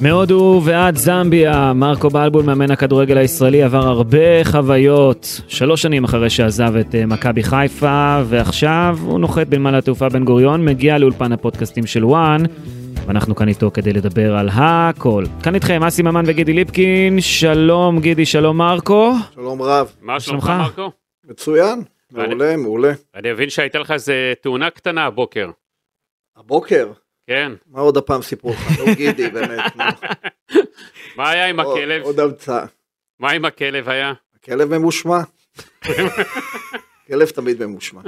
[0.00, 5.40] מהודו ועד זמביה, מרקו בלבול, מאמן הכדורגל הישראלי, עבר הרבה חוויות.
[5.48, 10.64] שלוש שנים אחרי שעזב את אה, מכבי חיפה, ועכשיו הוא נוחת בנמל התעופה בן גוריון,
[10.64, 12.42] מגיע לאולפן הפודקאסטים של וואן,
[13.06, 15.24] ואנחנו כאן איתו כדי לדבר על הכל.
[15.42, 19.12] כאן איתכם אסי ממן וגידי ליפקין, שלום גידי, שלום מרקו.
[19.34, 19.92] שלום רב.
[20.02, 20.52] מה שלומך?
[20.58, 20.90] מרקו?
[21.24, 21.82] מצוין,
[22.12, 22.92] מעולה, מעולה.
[23.14, 25.50] אני מבין שהייתה לך איזה תאונה קטנה הבוקר.
[26.36, 26.86] הבוקר,
[27.26, 27.52] כן.
[27.70, 28.78] מה עוד הפעם סיפרו לך?
[28.78, 29.60] נו גידי, באמת.
[31.16, 32.02] מה היה עם הכלב?
[32.02, 32.64] עוד המצאה.
[33.18, 34.12] מה עם הכלב היה?
[34.40, 35.18] הכלב ממושמע.
[37.06, 38.00] כלב תמיד ממושמע.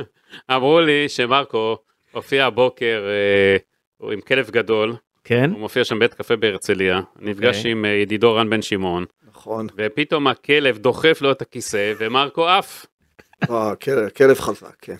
[0.50, 1.76] אמרו לי שמרקו
[2.12, 3.56] הופיע הבוקר אה,
[3.96, 5.50] הוא עם כלב גדול, כן?
[5.50, 7.70] הוא מופיע שם בבית קפה בהרצליה, נפגש אוקיי.
[7.70, 9.66] עם אה, ידידו רן בן שמעון, נכון.
[9.76, 12.86] ופתאום הכלב דוחף לו את הכיסא ומרקו עף.
[13.48, 14.96] לא, הכלב- כלב חזק, כן.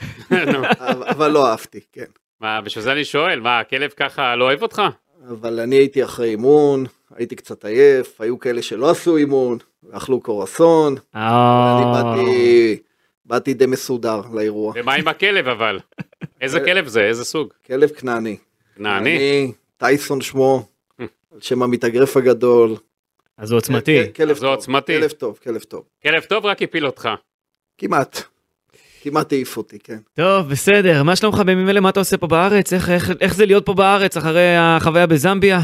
[0.30, 2.04] אבל אבל לא אהבתי, כן.
[2.40, 4.82] מה, בשביל זה אני שואל, מה, הכלב ככה לא אוהב אותך?
[5.28, 9.58] אבל אני הייתי אחרי אימון, הייתי קצת עייף, היו כאלה שלא עשו אימון,
[9.92, 12.78] אכלו קורסון, אני אה, באתי,
[13.24, 14.72] באתי די מסודר לאירוע.
[14.76, 15.78] ומה עם הכלב אבל?
[16.40, 17.00] איזה כלב זה?
[17.00, 17.52] איזה סוג?
[17.66, 18.36] כלב כנעני.
[18.76, 19.16] כנעני?
[19.16, 20.66] אני, טייסון שמו,
[20.98, 21.06] על
[21.40, 22.76] שם המתאגרף הגדול.
[23.36, 24.12] אז הוא עוצמתי.
[24.14, 25.84] כלב טוב, כלב טוב.
[26.02, 27.08] כלב טוב רק הפיל אותך.
[27.78, 28.22] כמעט.
[29.02, 29.98] כמעט העיף אותי, כן.
[30.14, 32.72] טוב, בסדר, מה שלומך בימים אלה, מה אתה עושה פה בארץ?
[32.72, 35.60] איך, איך, איך זה להיות פה בארץ אחרי החוויה בזמביה?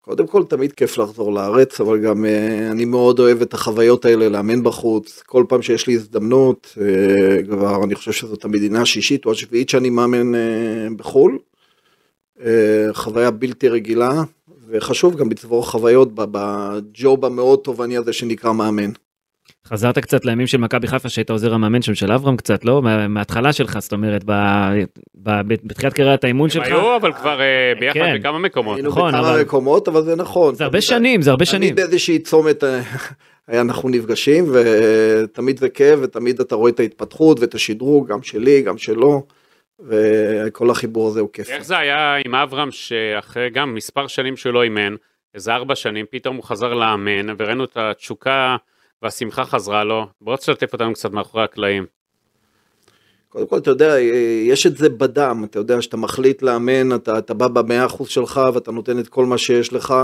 [0.00, 4.28] קודם כל, תמיד כיף לחזור לארץ, אבל גם uh, אני מאוד אוהב את החוויות האלה,
[4.28, 5.22] לאמן בחוץ.
[5.26, 9.90] כל פעם שיש לי הזדמנות, uh, כבר אני חושב שזאת המדינה השישית או השביעית שאני
[9.90, 10.38] מאמן uh,
[10.96, 11.38] בחו"ל.
[12.38, 12.42] Uh,
[12.92, 14.22] חוויה בלתי רגילה,
[14.68, 18.90] וחשוב גם לצבור חוויות בג'וב המאוד תובעני הזה שנקרא מאמן.
[19.68, 22.82] חזרת קצת לימים של מכבי חיפה שהיית עוזר המאמן שם של אברהם קצת, לא?
[22.82, 24.30] מה- מההתחלה שלך, זאת אומרת, ב,
[25.14, 26.66] ב, ב, בתחילת קריירת האימון שלך.
[26.66, 28.18] היו אבל כבר אה, ביחד כן.
[28.18, 28.76] בכמה מקומות.
[28.76, 30.54] היינו נכון, בכמה אבל- מקומות, אבל זה נכון.
[30.54, 31.60] זה הרבה שנים, זה הרבה שנים.
[31.74, 32.80] תמיד באיזושהי צומת אה,
[33.60, 38.78] אנחנו נפגשים, ותמיד זה כיף, ותמיד אתה רואה את ההתפתחות ואת השדרוג, גם שלי, גם
[38.78, 39.22] שלו,
[39.88, 41.50] וכל החיבור הזה הוא כיף.
[41.50, 44.94] איך זה היה עם אברהם שאחרי גם מספר שנים שהוא לא אימן,
[45.34, 48.56] איזה ארבע שנים, פתאום הוא חזר לאמן, וראינו את התשוקה
[49.02, 50.06] והשמחה חזרה לו.
[50.20, 51.86] בוא תשתף אותנו קצת מאחורי הקלעים.
[53.28, 54.00] קודם כל, אתה יודע,
[54.46, 58.40] יש את זה בדם, אתה יודע, שאתה מחליט לאמן, אתה, אתה בא במאה אחוז שלך,
[58.54, 59.94] ואתה נותן את כל מה שיש לך,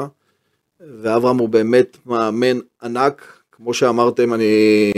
[0.80, 4.92] ואברהם הוא באמת מאמן ענק, כמו שאמרתם, אני...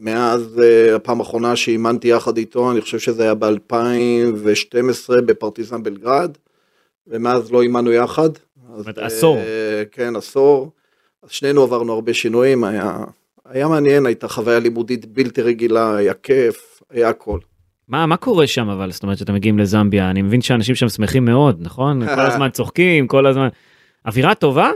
[0.00, 6.38] מאז uh, הפעם האחרונה שאימנתי יחד איתו, אני חושב שזה היה ב-2012 בפרטיזן בלגרד,
[7.06, 8.28] ומאז לא אימנו יחד.
[8.34, 9.38] זאת אומרת, עשור.
[9.92, 10.70] כן, עשור.
[11.28, 12.96] שנינו עברנו הרבה שינויים, היה,
[13.44, 17.38] היה מעניין, הייתה חוויה לימודית בלתי רגילה, היה כיף, היה הכל.
[17.88, 18.90] מה, מה קורה שם אבל?
[18.90, 22.06] זאת אומרת שאתם מגיעים לזמביה, אני מבין שאנשים שם שמחים מאוד, נכון?
[22.14, 23.48] כל הזמן צוחקים, כל הזמן...
[24.06, 24.70] אווירה טובה?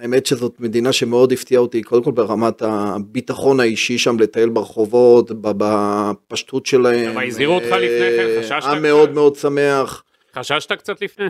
[0.00, 5.52] האמת שזאת מדינה שמאוד הפתיעה אותי, קודם כל ברמת הביטחון האישי שם, לטייל ברחובות, ב-
[5.56, 7.10] בפשטות שלהם.
[7.10, 8.82] אבל הזהירו אותך לפני כן, אה, חששת עם קצת?
[8.82, 10.02] מאוד מאוד שמח.
[10.34, 11.26] חששת קצת לפני?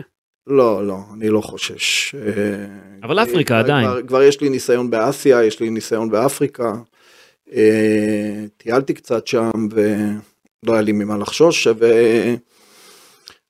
[0.49, 2.15] לא, לא, אני לא חושש.
[2.15, 2.21] אה,
[3.03, 3.85] אבל אפריקה כבר- עדיין.
[3.87, 6.73] כבר, כבר יש לי ניסיון באסיה, יש לי ניסיון באפריקה.
[7.53, 7.61] אה,
[8.57, 11.67] טיילתי קצת שם ולא היה לי ממה לחשוש.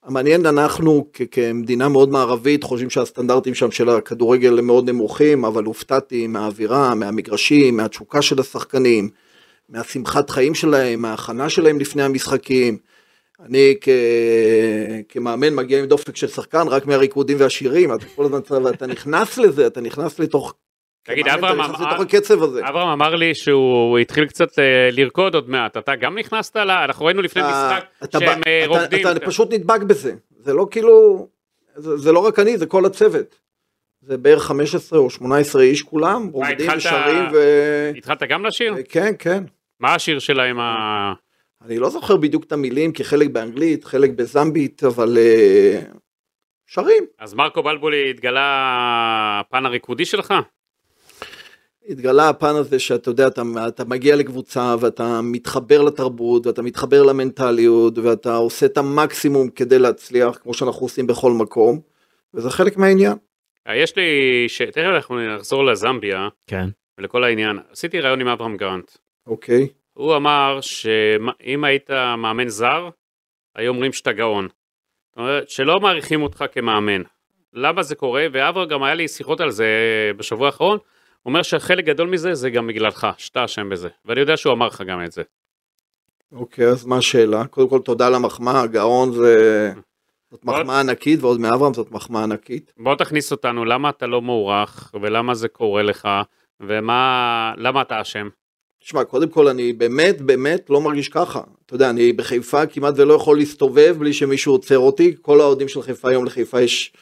[0.05, 5.63] והמעניין, אנחנו כ- כמדינה מאוד מערבית חושבים שהסטנדרטים שם של הכדורגל הם מאוד נמוכים, אבל
[5.63, 9.09] הופתעתי מהאווירה, מהמגרשים, מהתשוקה של השחקנים,
[9.69, 12.77] מהשמחת חיים שלהם, מההכנה שלהם לפני המשחקים.
[13.45, 13.89] אני כ...
[15.09, 19.37] כמאמן מגיע עם דופק של שחקן רק מהריקודים והשירים, אתה כל הזמן צריך, ואתה נכנס
[19.37, 20.53] לזה, אתה נכנס לתוך...
[21.03, 22.01] תגיד, אברהם אמר-.
[22.69, 26.71] אברהם אמר לי שהוא התחיל קצת אה, לרקוד עוד מעט, אתה גם נכנסת ל...
[26.71, 29.07] אנחנו ראינו לפני משחק שהם אה, רוקדים.
[29.07, 31.27] אתה פשוט נדבק בזה, זה לא כאילו,
[31.75, 33.39] זה לא רק אני, זה כל הצוות.
[34.01, 37.37] זה בערך 15 או 18 איש כולם, רוקדים ושרים ו...
[37.97, 38.75] התחלת גם לשיר?
[38.89, 39.43] כן, כן.
[39.79, 40.59] מה השיר שלהם?
[40.59, 41.13] ה-
[41.65, 45.81] אני לא זוכר בדיוק את המילים, כי חלק באנגלית, חלק בזמבית, אבל אה,
[46.67, 47.03] שרים.
[47.19, 50.33] אז מרקו בלבולי התגלה הפן הריקודי שלך?
[51.89, 57.97] התגלה הפן הזה שאתה יודע, אתה, אתה מגיע לקבוצה ואתה מתחבר לתרבות ואתה מתחבר למנטליות
[57.97, 61.79] ואתה עושה את המקסימום כדי להצליח, כמו שאנחנו עושים בכל מקום,
[62.33, 63.17] וזה חלק מהעניין.
[63.67, 64.03] אה, יש לי,
[64.47, 64.61] ש...
[64.61, 66.69] תכף אנחנו נחזור לזמביה כן.
[66.97, 67.59] ולכל העניין.
[67.71, 68.91] עשיתי ראיון עם אברהם גרנט.
[69.27, 69.67] אוקיי?
[69.99, 72.89] הוא אמר שאם היית מאמן זר,
[73.55, 74.47] היו אומרים שאתה גאון.
[75.09, 77.01] זאת אומרת, שלא מעריכים אותך כמאמן.
[77.53, 78.25] למה זה קורה?
[78.31, 79.67] ואברהם גם היה לי שיחות על זה
[80.17, 80.77] בשבוע האחרון,
[81.21, 83.89] הוא אומר שחלק גדול מזה זה גם בגללך, שאתה אשם בזה.
[84.05, 85.23] ואני יודע שהוא אמר לך גם את זה.
[86.31, 87.45] אוקיי, אז מה השאלה?
[87.47, 89.71] קודם כל תודה על המחמאה, גאון זה...
[90.31, 92.73] זאת מחמאה ענקית, ועוד מאברהם זאת מחמאה ענקית.
[92.77, 96.07] בוא תכניס אותנו, למה אתה לא מוערך, ולמה זה קורה לך,
[96.59, 98.29] ומה, למה אתה אשם?
[98.83, 101.41] תשמע, קודם כל אני באמת באמת לא מרגיש ככה.
[101.65, 105.15] אתה יודע, אני בחיפה כמעט ולא יכול להסתובב בלי שמישהו עוצר אותי.
[105.21, 106.93] כל האוהדים של חיפה היום לחיפה יש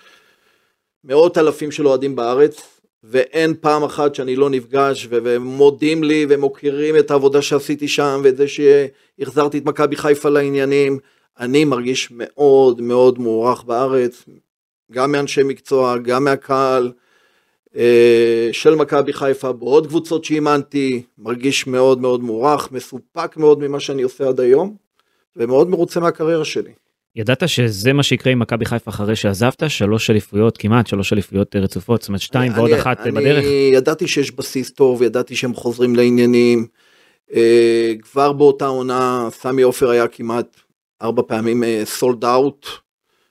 [1.03, 2.61] מאות אלפים של אוהדים בארץ,
[3.03, 8.45] ואין פעם אחת שאני לא נפגש, ומודים לי ומוקירים את העבודה שעשיתי שם, ואת זה
[8.47, 10.99] שהחזרתי את מכבי חיפה לעניינים.
[11.39, 14.23] אני מרגיש מאוד מאוד מוערך בארץ,
[14.91, 16.91] גם מאנשי מקצוע, גם מהקהל.
[17.77, 24.01] אה, של מכבי חיפה בעוד קבוצות שאימנתי, מרגיש מאוד מאוד מוערך, מסופק מאוד ממה שאני
[24.01, 24.75] עושה עד היום,
[25.35, 26.71] ומאוד מרוצה מהקריירה שלי.
[27.15, 29.63] ידעת שזה מה שיקרה עם מכבי חיפה אחרי שעזבת?
[29.67, 33.45] שלוש אליפויות, כמעט שלוש אליפויות רצופות, זאת אומרת שתיים ועוד אני- אחת אני בדרך.
[33.73, 36.67] ידעתי שיש בסיס טוב, ידעתי שהם חוזרים לעניינים.
[37.33, 40.57] אה, כבר באותה עונה, סמי עופר היה כמעט
[41.01, 42.67] ארבע פעמים סולד אאוט,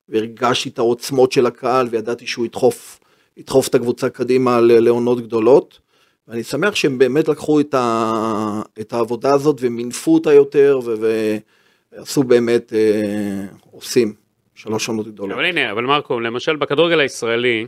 [0.08, 3.00] והרגשתי את העוצמות של הקהל, וידעתי שהוא ידחוף,
[3.36, 5.80] ידחוף את הקבוצה קדימה לעונות גדולות.
[6.28, 10.94] ואני שמח שהם באמת לקחו את, ה, את העבודה הזאת ומינפו אותה יותר, ו-
[11.92, 14.14] ועשו באמת, אה, עושים
[14.54, 15.34] שלוש עונות גדולות.
[15.34, 17.66] אבל הנה, אבל מרקו, למשל בכדורגל הישראלי,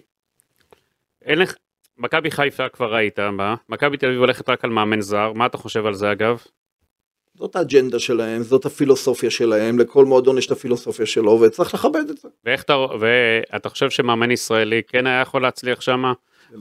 [1.25, 1.55] אין לך,
[1.99, 5.59] מכבי חיפה כבר ראית בה, מכבי תל אביב הולכת רק על מאמן זר, מה אתה
[5.59, 6.43] חושב על זה אגב?
[7.39, 12.19] זאת האג'נדה שלהם, זאת הפילוסופיה שלהם, לכל מועדון יש את הפילוסופיה שלו, וצריך לכבד את
[12.19, 12.29] זה.
[12.45, 16.03] ואיך אתה, ואתה חושב שמאמן ישראלי כן היה יכול להצליח שם?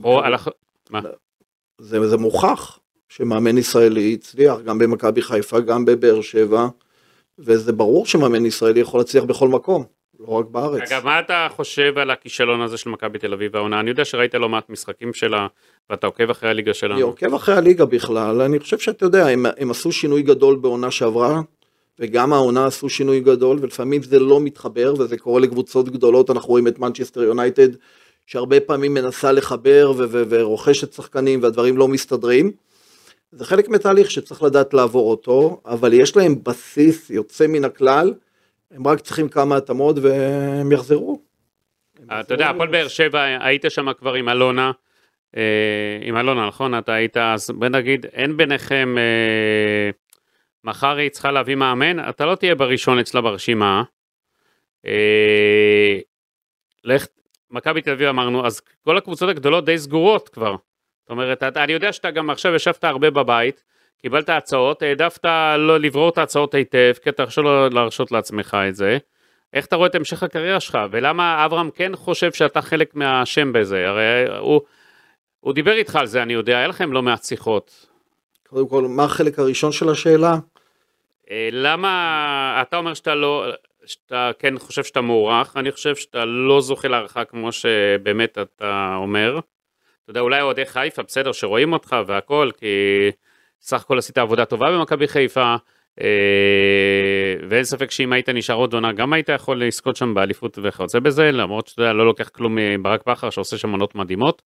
[0.04, 0.48] או על הח...
[0.90, 1.00] מה?
[1.78, 2.78] זה, זה מוכח
[3.08, 6.68] שמאמן ישראלי הצליח גם במכבי חיפה, גם בבאר שבע,
[7.38, 9.84] וזה ברור שמאמן ישראלי יכול להצליח בכל מקום,
[10.20, 10.92] לא רק בארץ.
[10.92, 13.80] אגב, מה אתה חושב על הכישלון הזה של מכבי תל אביב העונה?
[13.80, 15.46] אני יודע שראית לא מעט משחקים שלה,
[15.90, 17.06] ואתה עוקב אחרי הליגה אני שלנו.
[17.06, 21.40] עוקב אחרי הליגה בכלל, אני חושב שאתה יודע, הם, הם עשו שינוי גדול בעונה שעברה,
[21.98, 26.68] וגם העונה עשו שינוי גדול, ולפעמים זה לא מתחבר, וזה קורה לקבוצות גדולות, אנחנו רואים
[26.68, 27.68] את מנצ'סטר יונייטד,
[28.26, 32.50] שהרבה פעמים מנסה לחבר ו- ו- ורוכשת שחקנים והדברים לא מסתדרים.
[33.32, 38.14] זה חלק מתהליך שצריך לדעת לעבור אותו, אבל יש להם בסיס יוצא מן הכלל,
[38.70, 41.22] הם רק צריכים כמה התאמות והם יחזרו.
[41.98, 42.50] הם אתה יודע.
[42.50, 44.72] הפועל באר שבע, היית שם כבר עם אלונה,
[45.36, 46.78] אה, עם אלונה, נכון?
[46.78, 49.90] אתה היית, אז בוא נגיד, אין ביניכם, אה,
[50.64, 53.82] מחר היא צריכה להביא מאמן, אתה לא תהיה בראשון אצלה ברשימה.
[54.86, 55.98] אה,
[56.84, 57.06] לך,
[57.50, 60.56] מכבי תל אביב אמרנו, אז כל הקבוצות הגדולות די סגורות כבר.
[61.00, 63.64] זאת אומרת, אני יודע שאתה גם עכשיו ישבת הרבה בבית,
[64.02, 65.24] קיבלת הצעות, העדפת
[65.58, 68.98] לא לברור את ההצעות היטב, כי אתה יכול לא להרשות לעצמך את זה.
[69.52, 73.88] איך אתה רואה את המשך הקריירה שלך, ולמה אברהם כן חושב שאתה חלק מהשם בזה,
[73.88, 74.60] הרי הוא,
[75.40, 77.86] הוא דיבר איתך על זה, אני יודע, היה לכם לא מעט שיחות.
[78.48, 80.34] קודם כל, מה החלק הראשון של השאלה?
[81.30, 83.46] אה, למה אתה אומר שאתה לא,
[83.86, 89.38] שאתה כן חושב שאתה מוערך, אני חושב שאתה לא זוכה להערכה כמו שבאמת אתה אומר.
[90.02, 92.66] אתה יודע, אולי אוהדי חיפה, בסדר, שרואים אותך והכל, כי
[93.60, 95.54] סך הכל עשית עבודה טובה במכבי חיפה,
[96.00, 100.98] אה, ואין ספק שאם היית נשאר עוד עונה, גם היית יכול לזכות שם באליפות וכיוצא
[101.00, 104.42] בזה, למרות שאתה יודע, לא לוקח כלום מברק בכר שעושה שם עונות מדהימות.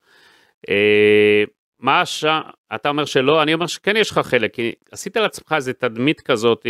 [0.71, 1.45] אה,
[1.81, 2.41] מה השעה,
[2.75, 6.67] אתה אומר שלא, אני אומר שכן יש לך חלק, כי עשית לעצמך איזה תדמית כזאת,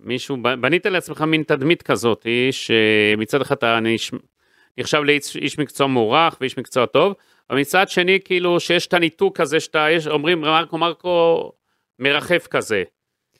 [0.00, 3.78] מישהו, בנית לעצמך מין תדמית כזאת, שמצד אחד אתה
[4.78, 7.14] נחשב לאיש איש מקצוע מוערך ואיש מקצוע טוב,
[7.50, 11.52] אבל מצד שני כאילו שיש את הניתוק הזה שאתה, יש, אומרים מרקו מרקו
[11.98, 12.82] מרחף כזה.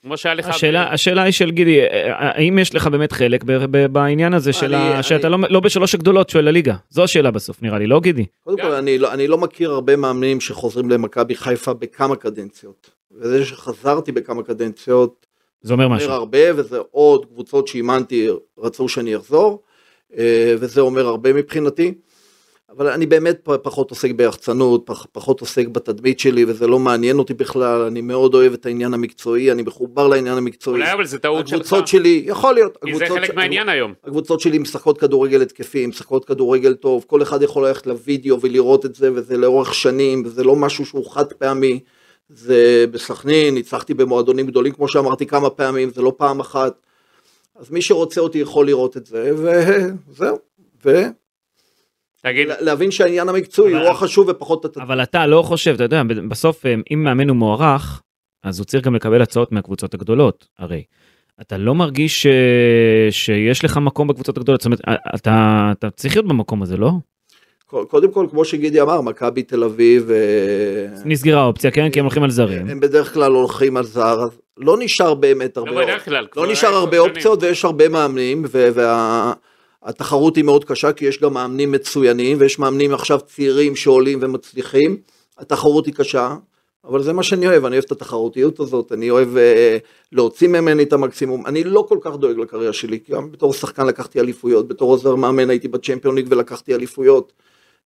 [0.02, 0.48] כמו שהיה לך...
[0.48, 1.86] השאלה, השאלה היא של גידי, אה,
[2.16, 5.02] האם יש לך באמת חלק ב- ב- בעניין הזה של אני- ה...
[5.02, 6.74] שאתה אני- לא, לא בשלוש הגדולות של הליגה?
[6.90, 8.24] זו השאלה בסוף נראה לי, לא גידי?
[8.44, 8.56] קודם.
[8.56, 12.90] כל, אני לא, אני לא מכיר הרבה מאמנים שחוזרים למכבי חיפה בכמה קדנציות.
[13.20, 15.26] וזה שחזרתי בכמה קדנציות,
[15.62, 16.10] זה אומר אומר משהו.
[16.10, 19.62] הרבה, וזה עוד קבוצות שאימנתי רצו שאני אחזור,
[20.18, 21.94] אה, וזה אומר הרבה מבחינתי.
[22.76, 27.34] אבל אני באמת פחות עוסק ביחצנות, פח, פחות עוסק בתדמית שלי, וזה לא מעניין אותי
[27.34, 30.80] בכלל, אני מאוד אוהב את העניין המקצועי, אני מחובר לעניין המקצועי.
[30.80, 31.60] אולי אבל זה טעות שלך.
[31.60, 32.78] הקבוצות שלי, יכול להיות.
[32.84, 33.94] כי זה חלק ש- מהעניין היום.
[34.04, 38.94] הקבוצות שלי משחקות כדורגל התקפי, משחקות כדורגל טוב, כל אחד יכול ללכת לוידאו ולראות את
[38.94, 41.80] זה, וזה לאורך שנים, וזה לא משהו שהוא חד פעמי.
[42.28, 46.74] זה בסכנין, ניצחתי במועדונים גדולים, כמו שאמרתי כמה פעמים, זה לא פעם אחת.
[47.56, 50.36] אז מי שרוצה אותי יכול לראות את זה, וזהו.
[52.26, 54.88] תגיד, ולהבין שהעניין המקצועי אבל- הוא החשוב ופחות התדמית.
[54.88, 58.02] אבל אתה לא חושב, אתה יודע, בסוף אה, אם מאמן הוא מוערך,
[58.44, 60.82] אז הוא צריך גם לקבל הצעות מהקבוצות הגדולות, הרי.
[61.40, 62.26] אתה לא מרגיש ש...
[63.10, 64.60] שיש לך מקום בקבוצות הגדולות?
[64.60, 64.80] זאת אומרת,
[65.14, 66.90] אתה, אתה צריך להיות במקום הזה, לא?
[67.66, 70.10] קודם כל, כמו שגידי אמר, מכבי תל אביב...
[70.10, 71.90] אה, נסגרה האופציה, כן?
[71.90, 72.68] כי הם הולכים על זרים.
[72.68, 75.70] הם בדרך כלל הולכים על זר, אז לא נשאר באמת הרבה...
[75.70, 75.80] לא
[76.36, 76.98] לא נשאר הרבה.
[76.98, 78.42] אופציות ויש הרבה מאמנים,
[79.86, 84.96] והתחרות היא מאוד קשה, כי יש גם מאמנים מצוינים, ויש מאמנים עכשיו צעירים שעולים ומצליחים.
[85.38, 86.34] התחרות היא קשה,
[86.84, 89.78] אבל זה מה שאני אוהב, אני אוהב את התחרותיות הזאת, אני אוהב אה,
[90.12, 91.46] להוציא ממני את המקסימום.
[91.46, 95.14] אני לא כל כך דואג לקריירה שלי, כי גם בתור שחקן לקחתי אליפויות, בתור עוזר
[95.14, 97.32] מאמן הייתי בצ'מפיון ליג ולקחתי אליפויות,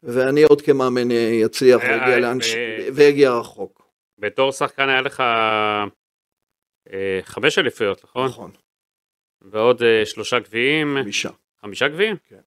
[0.03, 2.55] ואני עוד כמאמן אה, יצליח אה, ויגיע אה, לאן ש...
[2.55, 3.81] אה, ויגיע רחוק.
[4.19, 5.19] בתור שחקן היה לך
[6.93, 8.25] אה, חמש אליפויות, נכון?
[8.25, 8.51] נכון,
[9.41, 11.29] ועוד אה, שלושה גביעים, חמישה.
[11.61, 12.15] חמישה גביעים?
[12.29, 12.39] כן.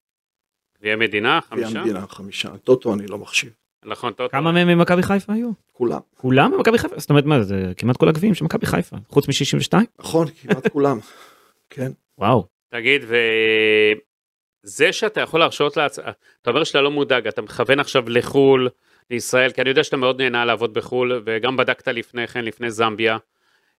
[0.78, 1.80] גביעי מדינה, גביע חמישה?
[1.80, 2.56] המדינה, חמישה.
[2.56, 3.52] טוטו אני לא מחשיב.
[3.84, 4.28] נכון, טוב.
[4.28, 5.50] כמה מהם ממכבי חיפה היו?
[5.72, 6.00] כולם.
[6.16, 6.98] כולם ממכבי חיפה?
[6.98, 9.78] זאת אומרת, מה, זה כמעט כל הגביעים של מכבי חיפה, חוץ מ-62?
[9.98, 10.98] נכון, כמעט כולם.
[11.70, 11.92] כן.
[12.18, 12.46] וואו.
[12.68, 13.04] תגיד,
[14.64, 16.04] וזה שאתה יכול להרשות לעצמך,
[16.42, 18.68] אתה אומר שאתה לא מודאג, אתה מכוון עכשיו לחו"ל,
[19.10, 23.16] לישראל, כי אני יודע שאתה מאוד נהנה לעבוד בחו"ל, וגם בדקת לפני כן, לפני זמביה.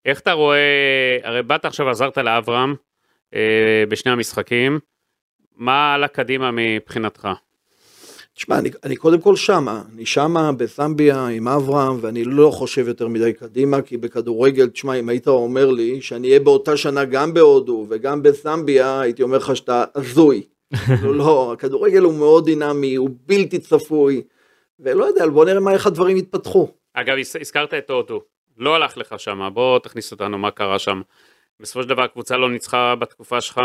[0.05, 2.75] איך אתה רואה, הרי באת עכשיו, עזרת לאברהם
[3.33, 4.79] אה, בשני המשחקים,
[5.57, 7.27] מה עלה קדימה מבחינתך?
[8.35, 13.07] תשמע, אני, אני קודם כל שמה, אני שמה בזמביה עם אברהם, ואני לא חושב יותר
[13.07, 17.85] מדי קדימה, כי בכדורגל, תשמע, אם היית אומר לי שאני אהיה באותה שנה גם בהודו
[17.89, 20.43] וגם בזמביה, הייתי אומר לך שאתה הזוי.
[21.03, 24.21] לא, לא, הכדורגל הוא מאוד דינמי, הוא בלתי צפוי,
[24.79, 26.67] ולא יודע, בוא נראה מה, איך הדברים יתפתחו.
[26.93, 28.21] אגב, הז- הזכרת את הודו,
[28.57, 31.01] לא הלך לך שם, בוא תכניס אותנו, מה קרה שם.
[31.59, 33.61] בסופו של דבר הקבוצה לא ניצחה בתקופה שלך,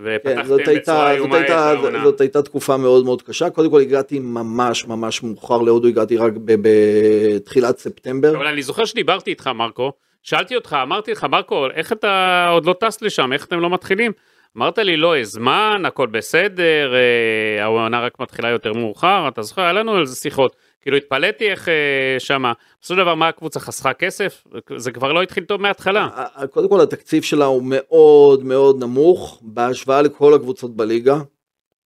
[0.00, 2.04] ופתחתם זאת הייתה, בצורה זאת, איומה את הייתה, העונה.
[2.04, 3.50] זאת הייתה תקופה מאוד מאוד קשה.
[3.50, 8.36] קודם כל הגעתי ממש ממש מאוחר להודו, הגעתי רק בתחילת ספטמבר.
[8.36, 12.74] אבל אני זוכר שדיברתי איתך, מרקו, שאלתי אותך, אמרתי לך, מרקו, איך אתה עוד לא
[12.80, 14.12] טס לשם, איך אתם לא מתחילים?
[14.56, 19.72] אמרת לי, לא, זמן, הכל בסדר, אה, העונה רק מתחילה יותר מאוחר, אתה זוכר, היה
[19.72, 20.56] לנו על זה שיחות.
[20.82, 21.74] כאילו התפלאתי איך אה,
[22.18, 24.44] שמה, בסופו של דבר מה הקבוצה חסכה כסף?
[24.76, 26.08] זה כבר לא התחיל טוב מההתחלה.
[26.14, 31.16] ה- ה- קודם כל התקציב שלה הוא מאוד מאוד נמוך בהשוואה לכל הקבוצות בליגה.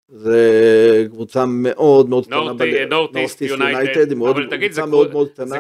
[0.08, 2.36] זה קבוצה מאוד מאוד קטנה.
[2.36, 4.82] נורט ב- נורט איסט North East יונייטד, אבל תגיד, זה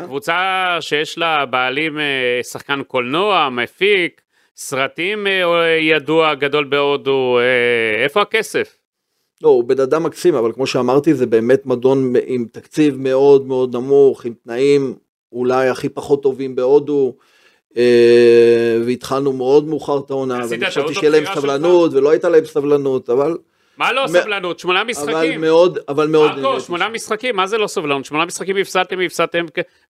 [0.04, 4.20] קבוצה שיש לה בעלים, אה, שחקן קולנוע, מפיק,
[4.56, 5.32] סרטים אה,
[5.80, 8.76] ידוע, גדול בהודו, אה, איפה הכסף?
[9.42, 13.76] לא, הוא בן אדם מקסים, אבל כמו שאמרתי, זה באמת מדון עם תקציב מאוד מאוד
[13.76, 14.94] נמוך, עם תנאים
[15.32, 17.14] אולי הכי פחות טובים בהודו.
[17.76, 23.10] אה, והתחלנו מאוד מאוחר את העונה, ואני חשבתי שיהיה להם סבלנות, ולא הייתה להם סבלנות,
[23.10, 23.36] אבל,
[23.76, 24.58] מה לא סבלנות?
[24.58, 25.40] שמונה אבל משחקים.
[25.40, 26.38] מאוד, אבל מאוד...
[26.38, 26.60] מרקו.
[26.60, 28.04] שמונה משחקים, מה זה לא סבלנות?
[28.04, 29.44] שמונה משחקים הפסדתם, הפסדתם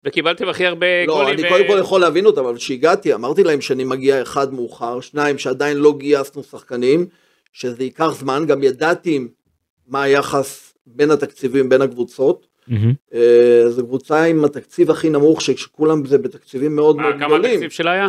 [0.04, 1.35] וקיבלתם הכי הרבה לא, גולים.
[1.35, 5.00] אני ו- קודם כל יכול להבין אותם, אבל כשהגעתי, אמרתי להם שאני מגיע אחד מאוחר,
[5.00, 7.06] שניים, שעדיין לא גייסנו שחקנים,
[7.52, 9.26] שזה ייקח זמן, גם ידעתי
[9.92, 12.46] מה היחס בין התקציבים, בין הקבוצות.
[13.14, 17.52] אה, זו קבוצה עם התקציב הכי נמוך, שכולם זה בתקציבים מאוד מה, מאוד כמה גדולים.
[17.52, 18.08] התקציב שלה היה?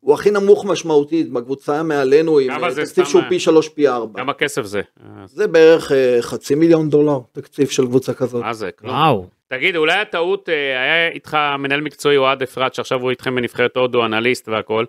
[0.00, 3.28] הוא הכי נמוך משמעותית, בקבוצה מעלינו, עם כמה אה, זה תקציב שהוא אה?
[3.28, 4.20] פי שלוש, פי ארבע.
[4.20, 4.82] כמה כסף זה?
[5.24, 8.42] זה בערך חצי מיליון דולר, תקציב של קבוצה כזאת.
[8.42, 8.70] מה זה?
[8.82, 9.26] וואו.
[9.48, 14.48] תגיד, אולי הטעות, היה איתך מנהל מקצועי אוהד אפרת, שעכשיו הוא איתכם בנבחרת הודו, אנליסט
[14.48, 14.84] והכל,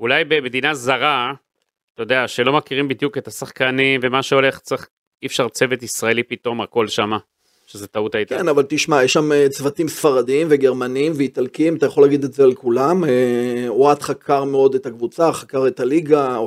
[0.00, 1.32] אולי במדינה זרה,
[1.94, 4.88] אתה יודע, שלא מכירים בדיוק את השחקנים ומה שהולך, צריך,
[5.22, 7.18] אי אפשר צוות ישראלי פתאום, הכל שמה,
[7.66, 8.38] שזה טעות הייתה.
[8.38, 12.44] כן, אבל תשמע, יש שם אה, צוותים ספרדיים וגרמנים ואיטלקים, אתה יכול להגיד את זה
[12.44, 13.04] על כולם.
[13.04, 16.38] אה, אוהד חקר מאוד את הקבוצה, חקר את הליגה,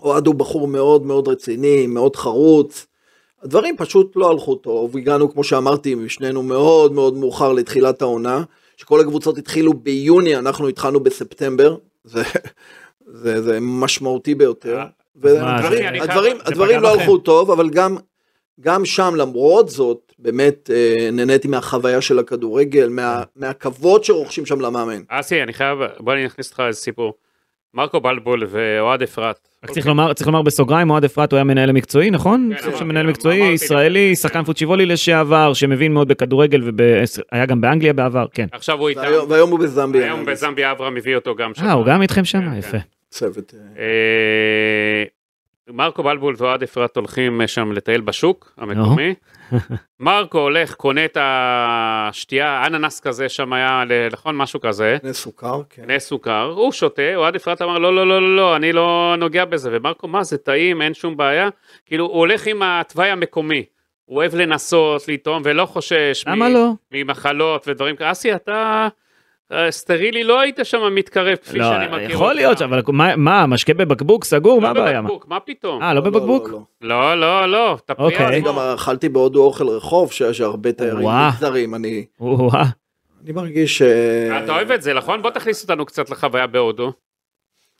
[0.00, 2.86] אוהד הוא בחור מאוד מאוד רציני, מאוד חרוץ.
[3.42, 8.42] הדברים פשוט לא הלכו טוב, הגענו, כמו שאמרתי, שנינו מאוד מאוד מאוחר לתחילת העונה,
[8.76, 12.22] שכל הקבוצות התחילו ביוני, אנחנו התחלנו בספטמבר, זה,
[13.22, 14.84] זה, זה משמעותי ביותר.
[15.24, 17.00] הדברים, זה הדברים פגע לא.
[17.00, 17.96] הלכו טוב, אבל גם,
[18.60, 25.02] גם שם, למרות זאת, באמת אה, נהניתי מהחוויה של הכדורגל, מה, מהכבוד שרוכשים שם למאמן.
[25.08, 27.14] אסי, אני חייב, בוא אני אכניס אותך איזה סיפור.
[27.74, 29.48] מרקו בלבול ואוהד אפרת.
[29.64, 32.40] רק צריך לומר, צריך לומר בסוגריים, אוהד אפרת הוא היה מנהל מקצועי, נכון?
[32.40, 33.52] כן, אני חושב אמרתי, שמנהל אמרתי, מקצועי.
[33.52, 36.62] ישראלי, שחקן פוצ'יבולי לשעבר, שמבין מאוד בכדורגל
[37.32, 38.46] והיה גם באנגליה בעבר, כן.
[38.52, 40.04] עכשיו הוא איתם, והיום, הוא בזמביה.
[40.04, 42.40] היום בזמביה אברהם הביא אותו גם אה, הוא גם איתכם שם?
[42.40, 42.78] כן, יפה.
[43.10, 43.54] צוות.
[43.54, 45.04] אה, אה,
[45.68, 49.14] מרקו בלבול ואוהד אפרת הולכים שם לטייל בשוק המקומי.
[50.00, 53.82] מרקו הולך, קונה את השתייה, אננס כזה שם היה,
[54.12, 54.36] נכון?
[54.36, 54.96] משהו כזה.
[55.02, 55.82] קנה סוכר, כן.
[55.82, 59.44] קנה סוכר, הוא שותה, אוהד אפרת אמר לא, לא, לא, לא, לא, אני לא נוגע
[59.44, 61.48] בזה, ומרקו, מה זה טעים, אין שום בעיה.
[61.86, 63.64] כאילו, הוא הולך עם התוואי המקומי.
[64.04, 66.72] הוא אוהב לנסות, לטעום, ולא חושש למה לא?
[66.92, 68.12] ממחלות ודברים כאלה.
[68.12, 68.88] אסי, אתה אה,
[69.70, 72.10] סטרילי לא היית שם מתקרב כפי לא, שאני מכיר אותך.
[72.14, 74.60] יכול להיות, אבל מה- מה, משקה בבקבוק סגור?
[74.60, 75.00] מה לא הבעיה?
[75.02, 75.82] בבקבוק, מה פתאום?
[75.82, 76.48] אה, לא בבקבוק?
[76.48, 77.20] לא, לא.
[77.20, 78.26] לא, לא, לא, אתה פרי אוקיי.
[78.26, 78.40] אני.
[78.40, 81.08] גם אכלתי בהודו אוכל רחוב, שיש הרבה תיירים.
[81.08, 82.64] מגזרים, אני וואה.
[83.24, 83.82] אני מרגיש ש...
[84.44, 85.22] אתה אוהב את זה, נכון?
[85.22, 86.92] בוא תכניס אותנו קצת לחוויה בהודו.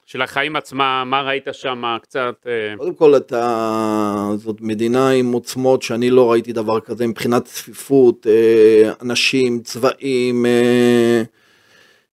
[0.07, 2.35] של החיים עצמם, מה ראית שם קצת...
[2.47, 8.27] אה, קודם כל אתה, זאת מדינה עם עוצמות שאני לא ראיתי דבר כזה מבחינת צפיפות,
[8.27, 11.23] אה, אנשים, צבעים, אה,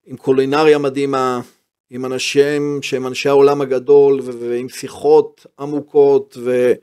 [0.05, 1.41] עם קולינריה מדהימה,
[1.89, 6.73] עם אנשים שהם אנשי העולם הגדול ועם שיחות עמוקות ו-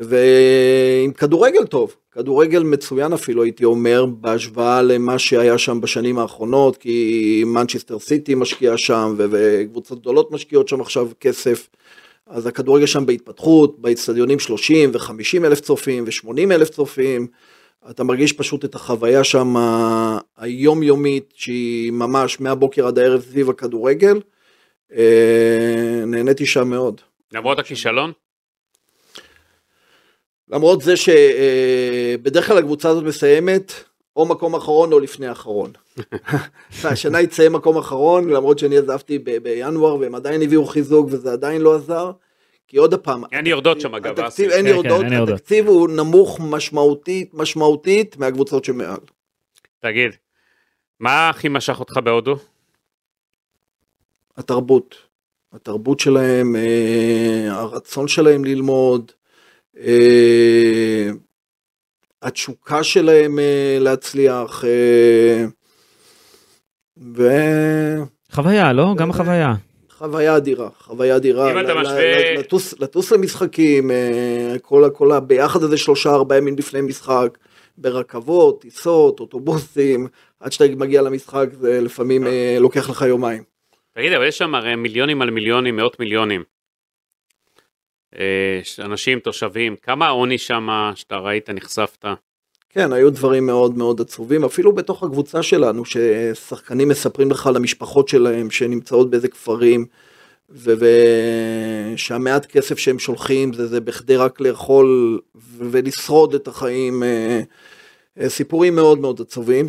[0.00, 7.42] ועם כדורגל טוב, כדורגל מצוין אפילו הייתי אומר בהשוואה למה שהיה שם בשנים האחרונות כי
[7.46, 11.68] מנצ'סטר סיטי משקיע שם וקבוצות גדולות משקיעות שם עכשיו כסף.
[12.26, 17.26] אז הכדורגל שם בהתפתחות, באצטדיונים 30 ו-50 אלף צופים ו-80 אלף צופים.
[17.90, 19.54] אתה מרגיש פשוט את החוויה שם
[20.40, 24.20] היומיומית שהיא ממש מהבוקר עד הערב סביב הכדורגל.
[24.96, 27.00] אה, נהניתי שם מאוד.
[27.32, 28.12] למרות הכישלון?
[30.48, 33.72] למרות זה שבדרך כלל הקבוצה הזאת מסיימת
[34.16, 35.72] או מקום אחרון או לפני אחרון.
[36.84, 41.32] השנה היא תסיים מקום אחרון למרות שאני עזבתי ב- בינואר והם עדיין הביאו חיזוק וזה
[41.32, 42.10] עדיין לא עזר.
[42.68, 44.50] כי עוד פעם, אין יורדות שם אגב, התקציב.
[44.50, 45.34] אין כן, יורדות, כן, אין יורדות.
[45.34, 48.98] התקציב הוא נמוך משמעותית, משמעותית מהקבוצות שמעל.
[49.80, 50.16] תגיד,
[51.00, 52.36] מה הכי משך אותך בהודו?
[54.36, 54.94] התרבות,
[55.52, 59.12] התרבות שלהם, אה, הרצון שלהם ללמוד,
[59.78, 61.10] אה,
[62.22, 65.44] התשוקה שלהם אה, להצליח, אה,
[68.32, 68.94] חוויה, לא?
[68.98, 69.54] גם חוויה.
[69.90, 75.12] וחוויה אדירה, חוויה אדירה, אם אתה ל- ל- משווה- לטוס, לטוס למשחקים, אה, כל, כל
[75.12, 77.38] הביחד הזה שלושה ארבעה ימים לפני משחק,
[77.80, 80.06] ברכבות, טיסות, אוטובוסים,
[80.40, 83.42] עד שאתה מגיע למשחק זה לפעמים אה, לוקח לך יומיים.
[83.94, 86.44] תגיד, אבל יש שם הרי מיליונים על מיליונים, מאות מיליונים.
[88.18, 92.04] אה, אנשים, תושבים, כמה העוני שם שאתה ראית, נחשפת?
[92.70, 98.08] כן, היו דברים מאוד מאוד עצובים, אפילו בתוך הקבוצה שלנו, ששחקנים מספרים לך על המשפחות
[98.08, 99.86] שלהם שנמצאות באיזה כפרים,
[101.96, 105.20] ושהמעט כסף שהם שולחים זה, זה בכדי רק לאכול
[105.58, 107.02] ולשרוד את החיים.
[108.20, 109.66] אה, סיפורים מאוד מאוד עצובים,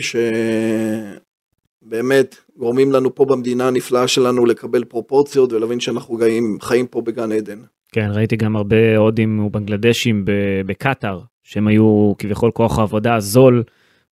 [1.82, 7.32] שבאמת גורמים לנו פה במדינה הנפלאה שלנו לקבל פרופורציות ולהבין שאנחנו חיים, חיים פה בגן
[7.32, 7.60] עדן.
[7.92, 10.26] כן, ראיתי גם הרבה הודים ובנגלדשים
[10.66, 13.64] בקטאר, שהם היו כביכול כוח העבודה הזול,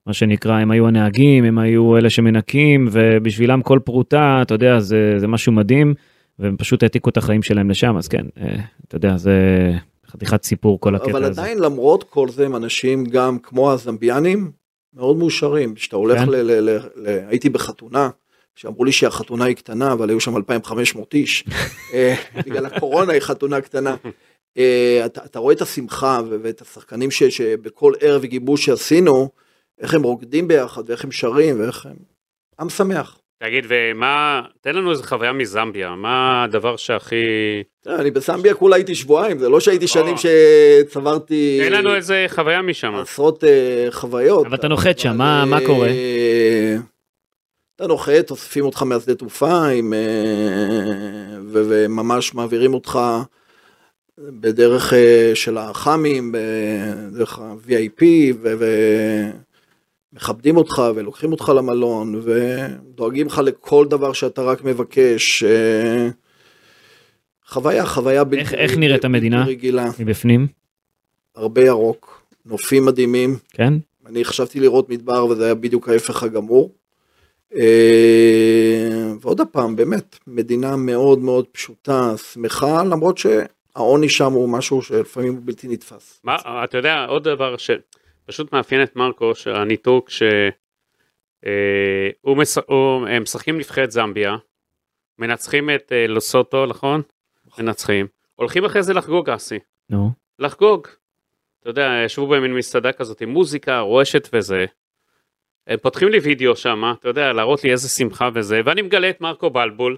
[0.06, 5.14] מה שנקרא, הם היו הנהגים, הם היו אלה שמנקים, ובשבילם כל פרוטה, אתה יודע, זה,
[5.16, 5.94] זה משהו מדהים,
[6.38, 8.56] והם פשוט העתיקו את החיים שלהם לשם, אז כן, אה,
[8.88, 9.32] אתה יודע, זה
[10.10, 11.40] חתיכת סיפור כל הקטע אבל הזה.
[11.40, 14.52] עדיין למרות כל זה הם אנשים גם כמו הזמביאנים
[14.94, 15.74] מאוד מאושרים.
[15.74, 16.28] כשאתה הולך כן.
[16.28, 16.36] ל...
[16.36, 18.10] ל, ל, ל הייתי בחתונה,
[18.54, 21.44] שאמרו לי שהחתונה היא קטנה אבל היו שם 2,500 איש.
[21.94, 22.14] אה,
[22.46, 23.96] בגלל הקורונה היא חתונה קטנה.
[24.58, 29.28] אה, אתה, אתה רואה את השמחה ואת השחקנים ש, שבכל ערב גיבוש שעשינו,
[29.80, 31.96] איך הם רוקדים ביחד ואיך הם שרים ואיך הם...
[32.60, 33.19] עם שמח.
[33.42, 37.16] תגיד, ומה, תן לנו איזה חוויה מזמביה, מה הדבר שהכי...
[37.84, 40.14] תראה, אני בסמביה כולה הייתי שבועיים, זה לא שהייתי שנים.
[40.16, 42.94] שצברתי תן לנו איזה חוויה משם.
[42.94, 44.46] עשרות אה, חוויות.
[44.46, 45.88] אבל אתה נוחת שם, מה- מה אה, קורה?
[47.76, 49.80] אתה נוחת, אוספים אותך מהשדה תעופה אה,
[51.42, 52.98] ו- וממש מעבירים אותך
[54.18, 58.02] בדרך אה, של החאמים, בדרך ה-VIP,
[60.12, 65.42] ומכבדים אותך ולוקחים אותך למלון ודואגים לך לכל דבר שאתה רק מבקש.
[65.42, 66.08] אה,
[67.46, 69.44] חוויה, חוויה בלתי איך- איך נראית המדינה?
[69.44, 70.46] רגילה, מבפנים,
[71.36, 73.36] הרבה ירוק, נופים מדהימים.
[73.52, 73.74] כן?
[74.06, 76.74] אני חשבתי לראות מדבר וזה היה בדיוק ההפך הגמור.
[77.54, 85.32] אה, ועוד פעם, באמת, מדינה מאוד מאוד פשוטה, שמחה, למרות שהעוני שם הוא משהו שלפעמים
[85.32, 86.20] הוא בלתי נתפס.
[86.24, 87.56] מה, אתה יודע, עוד דבר
[88.30, 90.22] שפשוט מאפיין את מרקו, שהניתוק ש...
[91.46, 92.58] אה, מש...
[92.66, 93.08] הוא...
[93.08, 94.36] הם משחקים נבחרת זמביה,
[95.18, 97.02] מנצחים את אה, לוסוטו, נכון?
[97.58, 98.06] מנצחים.
[98.34, 99.58] הולכים אחרי זה לחגוג אסי.
[99.90, 100.10] נו.
[100.38, 100.86] לחגוג.
[101.60, 104.66] אתה יודע, ישבו במין מסעדה כזאת עם מוזיקה, רועשת וזה.
[105.66, 109.20] הם פותחים לי וידאו שם, אתה יודע, להראות לי איזה שמחה וזה, ואני מגלה את
[109.20, 109.96] מרקו בלבול,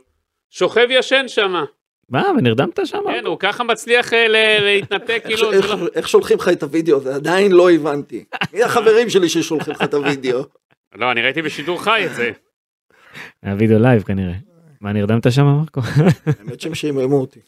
[0.51, 1.64] שוכב ישן שם.
[2.12, 2.98] מה, ונרדמת שם?
[3.07, 4.27] כן, הוא ככה מצליח אה,
[4.61, 5.88] להתנתק, איך, כאילו, איך, זה לא...
[5.94, 7.14] איך שולחים לך את הוידאו הזה?
[7.14, 8.25] עדיין לא הבנתי.
[8.53, 10.42] מי החברים שלי ששולחים לך את הוידאו?
[10.94, 12.31] לא, אני ראיתי בשידור חי את זה.
[13.42, 14.33] היה וידאו live כנראה.
[14.81, 15.81] מה, נרדמת שם, מרקו?
[16.40, 17.40] האמת שהם שעממו אותי.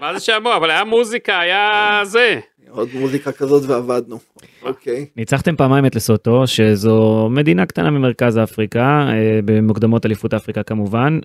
[0.00, 2.40] מה זה שעממו, אבל היה מוזיקה, היה זה.
[2.70, 4.18] עוד מוזיקה כזאת ועבדנו.
[4.62, 5.06] אוקיי.
[5.16, 11.18] ניצחתם פעמיים את לסוטו, שזו מדינה קטנה ממרכז אפריקה, אה, במוקדמות אליפות אפריקה כמובן.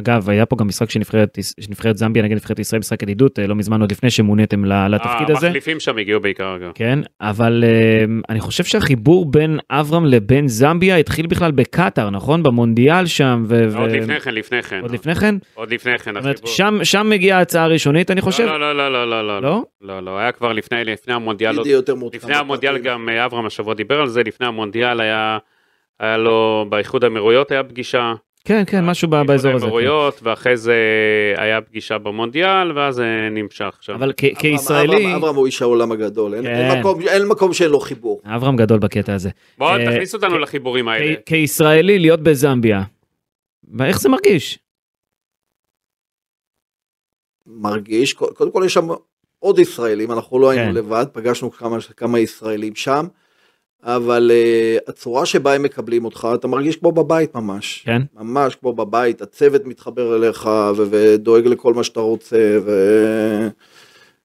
[0.00, 3.38] אגב, היה פה גם משחק של נבחרת, של נבחרת זמביה נגד נבחרת ישראל, משחק ידידות,
[3.38, 5.46] אה, לא מזמן עוד לפני שמוניתם לתפקיד הזה.
[5.46, 6.72] המחליפים שם הגיעו בעיקר אגב.
[6.74, 12.42] כן, אבל אה, אני חושב שהחיבור בין אברהם לבין זמביה התחיל בכלל בקטאר, נכון?
[12.42, 13.44] במונדיאל שם.
[13.48, 14.80] ו- עוד לפני כן, לפני כן.
[14.80, 15.34] עוד לפני כן?
[15.54, 16.16] עוד לפני כן.
[16.16, 16.46] החיבור.
[16.46, 18.44] שם, שם מגיעה ההצעה הראשונית, אני חושב.
[18.46, 19.42] לא, לא, לא, לא, לא, לא.
[19.42, 19.62] לא?
[19.80, 21.56] לא, לא, היה כבר לפני, לפני המונדיאל.
[22.12, 22.78] לפני המונדיאל.
[22.78, 25.38] גם אה, אברהם השבוע דיבר על זה, לפני המונדיאל היה,
[26.00, 28.14] היה לו באיחוד האמירויות היה פגישה.
[28.44, 29.60] כן, כן, משהו ב- באזור הזה.
[29.60, 29.72] כן.
[29.72, 30.74] האמירויות, ואחרי זה
[31.36, 33.92] היה פגישה במונדיאל, ואז זה נמשך שם.
[33.92, 36.48] אבל כישראלי, אברהם- אברהם הוא איש העולם הגדול, אין- כן.
[36.54, 38.22] אין מקום- אין מקום שאין לו חיבור.
[38.24, 39.30] אברהם גדול בקטע הזה.
[39.58, 41.14] בואו אה, תכניס אותנו לחיבורים האלה.
[41.26, 42.82] כישראלי להיות בזמביה,
[43.80, 44.58] איך זה מרגיש?
[47.46, 48.88] מרגיש, קודם כל יש שם
[49.38, 50.74] עוד ישראלים, אנחנו לא היינו כן.
[50.74, 53.06] לבד, פגשנו כמה, כמה ישראלים שם,
[53.84, 57.82] אבל uh, הצורה שבה הם מקבלים אותך, אתה מרגיש כמו בבית ממש.
[57.86, 58.02] כן?
[58.14, 63.48] ממש כמו בבית, הצוות מתחבר אליך ו- ודואג לכל מה שאתה רוצה, ו-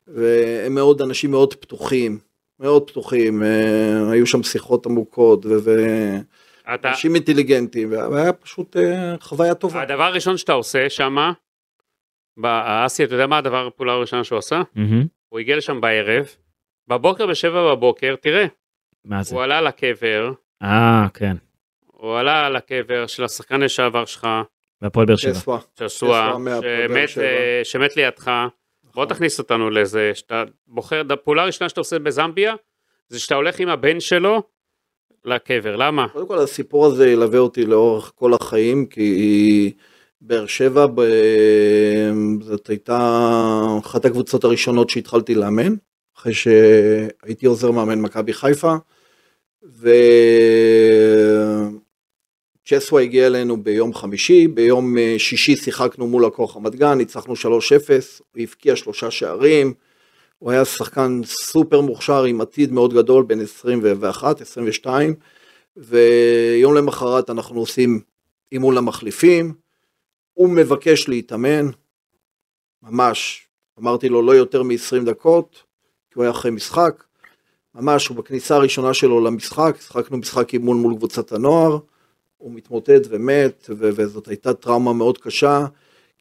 [0.08, 2.17] והם מאוד אנשים מאוד פתוחים,
[2.60, 5.60] מאוד פתוחים, uh, היו שם שיחות עמוקות, ו-
[6.74, 8.80] אתה, ואנשים אינטליגנטים, והיה פשוט uh,
[9.22, 9.82] חוויה טובה.
[9.82, 11.32] הדבר הראשון שאתה עושה שמה,
[12.38, 14.62] באסי, אתה יודע מה הדבר, הפעולה הראשונה שהוא עשה?
[14.76, 15.06] מהמם.
[15.30, 16.28] הוא הגיע לשם בערב,
[16.88, 18.45] בבוקר בשבע בבוקר, תראה,
[19.05, 19.35] מה זה?
[19.35, 20.31] הוא עלה לקבר,
[20.63, 21.35] אה, כן.
[21.85, 24.27] הוא עלה על הקבר של השחקן לשעבר שלך,
[24.81, 25.33] והפועל באר שבע.
[25.33, 26.38] שסוע,
[27.63, 28.31] שמת, לידך,
[28.93, 32.53] בוא תכניס אותנו לזה, שאתה בוחר, הפעולה הראשונה שאתה עושה בזמביה,
[33.07, 34.43] זה שאתה הולך עם הבן שלו
[35.25, 36.07] לקבר, למה?
[36.07, 39.73] קודם כל הסיפור הזה ילווה אותי לאורך כל החיים, כי
[40.21, 41.01] באר שבע ב-
[42.41, 42.99] זאת הייתה
[43.85, 45.75] אחת הקבוצות הראשונות שהתחלתי לאמן,
[46.19, 48.75] אחרי שהייתי עוזר מאמן מכבי חיפה,
[52.63, 57.38] וצ'סווה הגיע אלינו ביום חמישי, ביום אה, שישי שיחקנו מול הכוח רמת גן, ניצחנו 3-0,
[57.45, 59.73] הוא הבקיע שלושה שערים,
[60.39, 65.15] הוא היה שחקן סופר מוכשר עם עתיד מאוד גדול בין 21, 22,
[65.77, 67.99] ויום למחרת אנחנו עושים
[68.51, 69.53] אימון למחליפים,
[70.34, 71.65] הוא מבקש להתאמן,
[72.84, 73.47] ממש,
[73.79, 75.68] אמרתי לו לא יותר מ-20 דקות,
[76.19, 77.03] כי הוא היה אחרי משחק,
[77.75, 81.77] ממש, הוא בכניסה הראשונה שלו למשחק, שחקנו משחק אימון מול קבוצת הנוער,
[82.38, 85.65] הוא מתמוטט ומת, ו- וזאת הייתה טראומה מאוד קשה,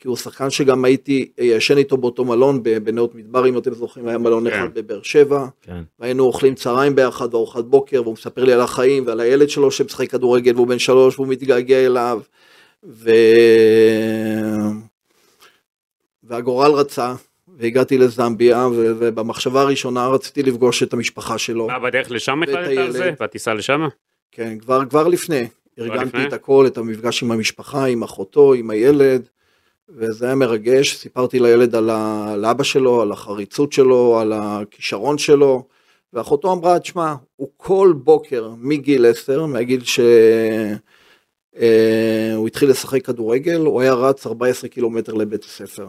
[0.01, 4.19] כי הוא שחקן שגם הייתי ישן איתו באותו מלון בנאות מדבר, אם אתם זוכרים, היה
[4.19, 4.57] מלון כן.
[4.57, 5.83] אחד בבאר שבע, כן.
[5.99, 10.11] והיינו אוכלים צהריים ביחד וארוחת בוקר, והוא מספר לי על החיים ועל הילד שלו שמשחק
[10.11, 12.21] כדורגל והוא בן שלוש והוא מתגעגע אליו.
[12.85, 13.11] ו...
[16.25, 17.15] והגורל רצה,
[17.59, 18.93] והגעתי לזמביה, ו...
[18.99, 21.67] ובמחשבה הראשונה רציתי לפגוש את המשפחה שלו.
[21.67, 23.11] מה, בדרך לשם החלטת על זה?
[23.21, 23.81] בטיסה לשם?
[24.33, 25.49] כן, כבר, כבר לפני.
[25.79, 26.27] ארגנתי לפני?
[26.27, 29.29] את הכל, את המפגש עם המשפחה, עם אחותו, עם הילד,
[29.89, 30.95] וזה היה מרגש.
[30.95, 32.29] סיפרתי לילד על, ה...
[32.33, 35.67] על אבא שלו, על החריצות שלו, על הכישרון שלו,
[36.13, 40.03] ואחותו אמרה, תשמע, הוא כל בוקר מגיל 10, מהגיל שהוא
[42.47, 45.89] התחיל לשחק כדורגל, הוא היה רץ 14 קילומטר לבית הספר.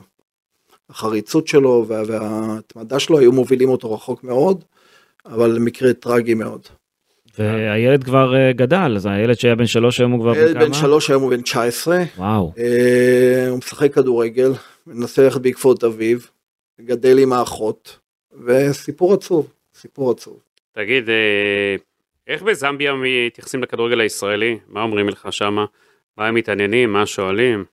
[0.90, 2.04] החריצות שלו וה...
[2.08, 4.64] וההתמדה שלו היו מובילים אותו רחוק מאוד,
[5.26, 6.62] אבל מקרה טרגי מאוד.
[7.40, 10.74] והילד כבר אה, גדל, אז הילד שהיה בן שלוש היום הוא כבר בן בן כמה?
[10.74, 12.04] שלוש, היום הוא בן 19.
[12.18, 12.54] וואו.
[12.58, 14.52] אה, הוא משחק כדורגל,
[14.88, 16.18] מנסה ללכת בעקבות אביו,
[16.82, 18.00] גדל עם האחות,
[18.46, 20.40] וסיפור עצוב, סיפור עצוב.
[20.72, 21.76] תגיד, אה,
[22.28, 24.60] איך בזמביה מתייחסים לכדורגל הישראלי?
[24.68, 25.66] מה אומרים לך שמה?
[26.18, 26.94] מה הם מתעניינים?
[26.94, 27.66] מה שואלים?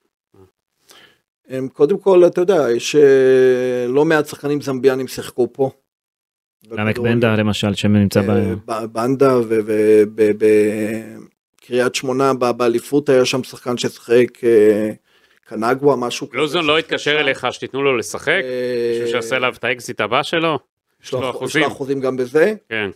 [1.48, 2.96] הם, קודם כל, אתה יודע, יש
[3.88, 5.70] לא מעט שחקנים זמביאנים שיחקו פה.
[6.78, 8.30] למק בנדה למשל, שנמצא ב...
[8.30, 9.38] אה, ב- בנדה
[11.58, 14.90] ובקריית שמונה, באליפות היה שם שחקן ששיחק אה,
[15.44, 17.20] קנגווה, משהו לוזון לא התקשר.
[17.20, 18.28] אליך שתיתנו לו לשחק?
[18.44, 20.58] אה, בשביל שיעשה עליו את האקזיט הבא שלו?
[21.04, 21.62] יש לו לו אחוז- אחוזים.
[21.62, 22.90] יש לו אחוזים גם בזה, כן.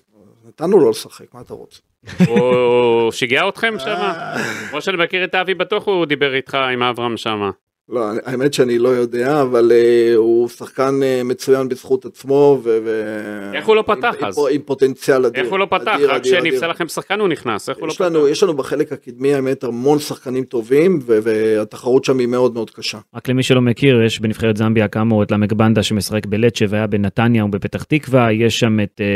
[0.48, 1.80] נתנו לו לשחק, מה אתה רוצה?
[2.26, 4.34] הוא שיגע אתכם שמה?
[4.70, 7.50] כמו שאני מכיר את אבי, בטוח הוא דיבר איתך עם אברהם שמה.
[7.90, 12.78] לא, האמת שאני לא יודע, אבל uh, הוא שחקן uh, מצוין בזכות עצמו, ו...
[12.84, 14.38] ו- איך הוא לא פתח עם, אז?
[14.38, 15.42] עם, עם פוטנציאל אדיר.
[15.42, 15.92] איך הוא לא פתח?
[15.94, 16.70] אדיר, רק כשנפסל.
[16.70, 18.30] לכם שחקן הוא נכנס, איך הוא לא לנו, פתח?
[18.32, 22.98] יש לנו בחלק הקדמי האמת המון שחקנים טובים, ו- והתחרות שם היא מאוד מאוד קשה.
[23.14, 27.44] רק למי שלא מכיר, יש בנבחרת זמביה כאמור את למק בנדה שמשחק בלצ'ה והיה בנתניה
[27.44, 29.06] ובפתח תקווה, יש שם את אה,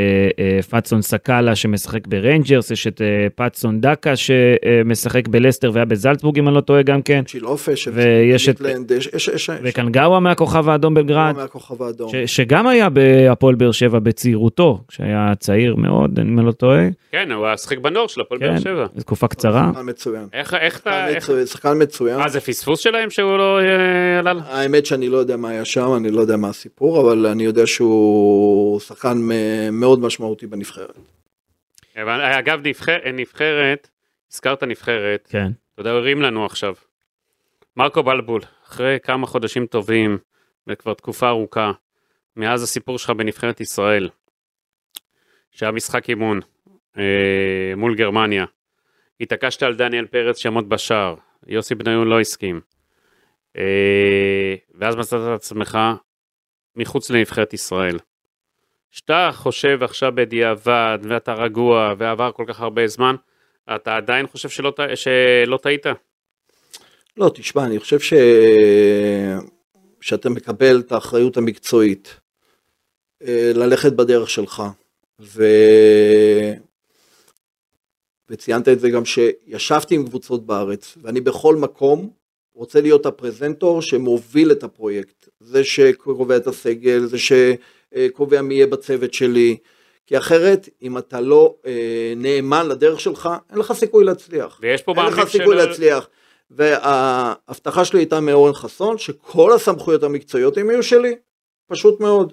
[0.45, 6.49] אה, פאשן סקאלה שמשחק בריינג'רס, יש את אה, פאטסון דאקה שמשחק בלסטר והיה בזלצבורג אם
[6.49, 10.69] אני לא טועה גם כן, צ'ילופה, ש- ויש את אייסלנד, יש, יש, יש, וקנגאווה מהכוכב
[10.69, 12.11] האדום בלגרד, מהכוכב האדום.
[12.13, 17.47] ש- שגם היה בהפועל באר שבע בצעירותו, כשהיה צעיר מאוד, אני לא טועה, כן, הוא
[17.47, 18.87] היה שחק בנוער של הפועל כן, באר שבע.
[19.01, 19.71] תקופה קצרה.
[19.75, 20.27] שחקן מצוין.
[20.33, 20.91] איך איך אתה...
[20.91, 22.19] שחקן איך- מצוין, שחקן מצוין.
[22.19, 24.33] מה זה פספוס שלהם שהוא לא אה, עלה?
[24.47, 27.67] האמת שאני לא יודע מה היה שם, אני לא יודע מה הסיפור, אבל אני יודע
[27.67, 29.19] שהוא שחקן
[29.73, 30.99] מאוד משמעותי בנבחרת.
[32.03, 33.89] אבל, אגב, נבחר- נבחרת,
[34.33, 35.51] הזכרת נבחרת, כן.
[35.75, 36.75] אתה יודע, הרים לנו עכשיו.
[37.77, 40.19] מרקו בלבול, אחרי כמה חודשים טובים,
[40.67, 41.73] וכבר תקופה ארוכה,
[42.37, 44.11] מאז הסיפור שלך בנבחרת ישראל,
[45.51, 46.41] שהיה משחק אימון
[46.99, 48.45] אה, מול גרמניה,
[49.21, 51.15] התעקשת על דניאל פרץ שיעמוד בשער,
[51.47, 52.61] יוסי בניון לא הסכים,
[53.57, 55.79] אה, ואז מצאת את עצמך
[56.77, 57.99] מחוץ לנבחרת ישראל.
[58.91, 63.15] שאתה חושב עכשיו בדיעבד, ואתה רגוע, ועבר כל כך הרבה זמן,
[63.75, 65.87] אתה עדיין חושב שלא טעית?
[67.17, 68.13] לא, תשמע, אני חושב ש...
[70.01, 72.21] שאתה מקבל את האחריות המקצועית
[73.23, 74.63] אה, ללכת בדרך שלך,
[75.21, 75.45] ו...
[78.29, 82.11] וציינת את זה גם שישבתי עם קבוצות בארץ, ואני בכל מקום
[82.55, 89.15] רוצה להיות הפרזנטור שמוביל את הפרויקט, זה שקובע את הסגל, זה שקובע מי יהיה בצוות
[89.15, 89.57] שלי,
[90.07, 94.59] כי אחרת, אם אתה לא אה, נאמן לדרך שלך, אין לך סיכוי להצליח.
[94.63, 95.67] ויש פה אין לך סיכוי של...
[95.67, 96.09] להצליח.
[96.51, 101.15] וההבטחה שלי הייתה מאורן חסון, שכל הסמכויות המקצועיות הם יהיו שלי,
[101.67, 102.33] פשוט מאוד.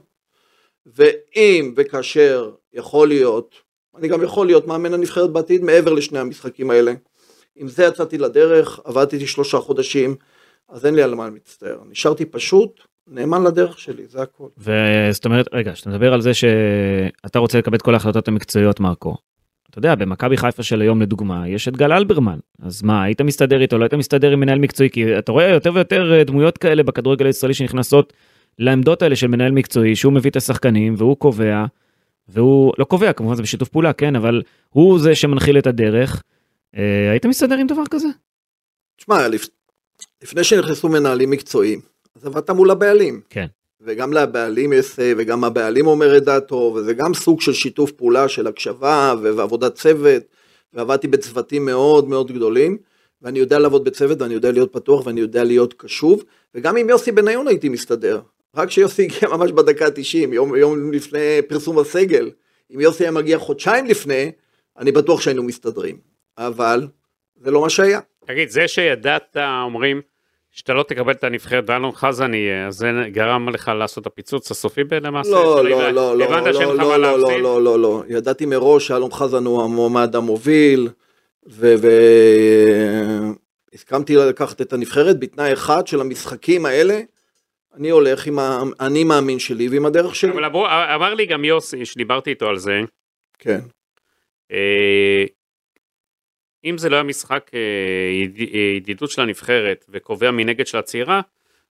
[0.86, 3.56] ואם וכאשר יכול להיות,
[3.98, 6.94] אני גם יכול להיות מאמן הנבחרת בעתיד מעבר לשני המשחקים האלה.
[7.56, 10.16] עם זה יצאתי לדרך, עבדתי שלושה חודשים,
[10.70, 11.80] אז אין לי על מה מצטער.
[11.90, 14.48] נשארתי פשוט נאמן לדרך שלי, זה הכל.
[14.58, 19.16] וזאת אומרת, רגע, כשאתה מדבר על זה שאתה רוצה לקבל את כל ההחלטות המקצועיות, מרקו.
[19.72, 22.40] אתה יודע, במכבי חיפה של היום לדוגמה, יש את גל אלברמן.
[22.62, 24.90] אז מה, היית מסתדר איתו, לא היית מסתדר עם מנהל מקצועי?
[24.90, 28.14] כי אתה רואה יותר ויותר אה, דמויות כאלה בכדורגל הישראלי שנכנסות
[28.60, 31.66] לעמדות האלה של מנהל מקצועי, שהוא מביא את השחקנים והוא קובע,
[32.28, 36.24] והוא לא קובע, כמובן זה בשיתוף פעולה, כן, אבל הוא זה שמנחיל את הדרך.
[36.78, 38.08] אה, היית מסתדר עם דבר כזה?
[38.98, 39.48] תשמע, לפ...
[40.24, 41.82] לפני שנכנסו מנהלים מקצועיים,
[42.16, 43.22] אז עבדת מול הבעלים.
[43.30, 43.46] כן.
[43.84, 48.28] וגם לבעלים יש say, וגם הבעלים אומר את דעתו, וזה גם סוג של שיתוף פעולה
[48.28, 50.24] של הקשבה ועבודת צוות,
[50.74, 52.78] ועבדתי בצוותים מאוד מאוד גדולים,
[53.22, 56.24] ואני יודע לעבוד בצוות, ואני יודע להיות פתוח, ואני יודע להיות קשוב,
[56.56, 58.22] וגם עם יוסי בניון הייתי מסתדר.
[58.56, 62.32] רק כשיוסי הגיע ממש בדקה ה-90, יום, יום לפני פרסום הסגל,
[62.76, 64.32] אם יוסי היה מגיע חודשיים לפני,
[64.78, 65.98] אני בטוח שהיינו מסתדרים.
[66.38, 66.88] אבל
[67.36, 68.00] זה לא מה שהיה.
[68.26, 70.02] תגיד, זה שידעת, אומרים,
[70.52, 74.52] שאתה לא תקבל את הנבחרת ואלון חזן יהיה, אז זה גרם לך לעשות את הפיצוץ
[74.52, 75.32] הסופי למעשה?
[75.32, 77.42] לא, לא, לא, לא, הבנת שאין לא, לך מה לא, לא, להפסיד?
[77.44, 80.90] לא, לא, לא, לא, ידעתי מראש שאלון חזן הוא המועמד המוביל,
[83.74, 87.02] והסכמתי לקחת את הנבחרת בתנאי אחד של המשחקים האלה,
[87.76, 90.32] אני הולך עם האני מאמין שלי ועם הדרך שלי.
[90.32, 90.46] אבל
[90.96, 92.82] אמר לי גם יוסי, שדיברתי איתו על זה,
[93.40, 93.60] כן.
[96.66, 97.60] אה, אם זה לא היה משחק אה,
[98.54, 101.22] אה, ידידות של הנבחרת וקובע מנגד של הצעירה,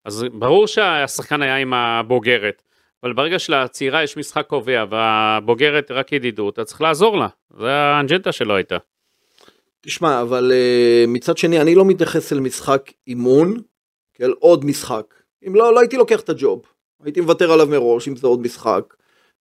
[0.05, 2.62] אז ברור שהשחקן היה עם הבוגרת.
[3.03, 7.29] אבל ברגע שלצעירה יש משחק קובע והבוגרת רק ידידות, אתה צריך לעזור לה.
[7.59, 8.77] זה האג'נדה שלו הייתה.
[9.81, 13.57] תשמע, אבל uh, מצד שני, אני לא מתייחס אל משחק אימון
[14.14, 15.14] כאל עוד משחק.
[15.46, 16.62] אם לא, לא הייתי לוקח את הג'וב.
[17.05, 18.94] הייתי מוותר עליו מראש, אם זה עוד משחק.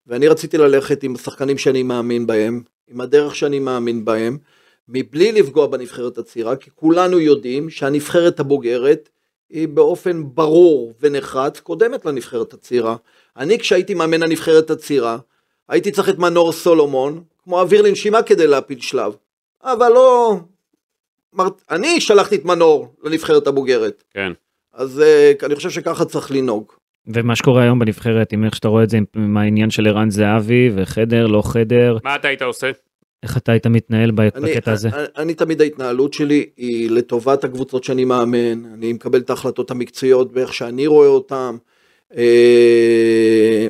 [0.06, 4.38] ואני רציתי ללכת עם השחקנים שאני מאמין בהם, עם הדרך שאני מאמין בהם,
[4.88, 9.08] מבלי לפגוע בנבחרת הצעירה, כי כולנו יודעים שהנבחרת הבוגרת
[9.50, 12.96] היא באופן ברור ונחרץ קודמת לנבחרת הצעירה.
[13.36, 15.18] אני כשהייתי מאמן הנבחרת הצעירה,
[15.68, 19.16] הייתי צריך את מנור סולומון, כמו אוויר לנשימה כדי להפיל שלב.
[19.62, 20.36] אבל לא...
[21.70, 24.04] אני שלחתי את מנור לנבחרת הבוגרת.
[24.14, 24.32] כן.
[24.72, 26.72] אז uh, אני חושב שככה צריך לנהוג.
[27.06, 30.70] ומה שקורה היום בנבחרת, עם איך שאתה רואה את זה, עם העניין של ערן זהבי,
[30.74, 32.70] וחדר, לא חדר, מה אתה היית עושה?
[33.22, 34.88] איך אתה היית מתנהל אני, בקטע הזה?
[34.88, 40.32] אני, אני תמיד ההתנהלות שלי היא לטובת הקבוצות שאני מאמן, אני מקבל את ההחלטות המקצועיות
[40.32, 41.56] באיך שאני רואה אותן.
[42.16, 43.66] אה,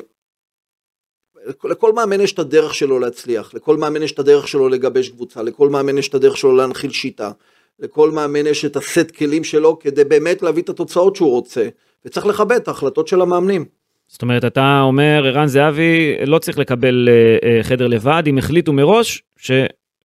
[1.63, 5.41] לכל מאמן יש את הדרך שלו להצליח, לכל מאמן יש את הדרך שלו לגבש קבוצה,
[5.41, 7.31] לכל מאמן יש את הדרך שלו להנחיל שיטה,
[7.79, 11.67] לכל מאמן יש את הסט כלים שלו כדי באמת להביא את התוצאות שהוא רוצה,
[12.05, 13.65] וצריך לכבד את ההחלטות של המאמנים.
[14.11, 18.73] זאת אומרת, אתה אומר, ערן זהבי לא צריך לקבל אה, אה, חדר לבד, אם החליטו
[18.73, 19.51] מראש ש...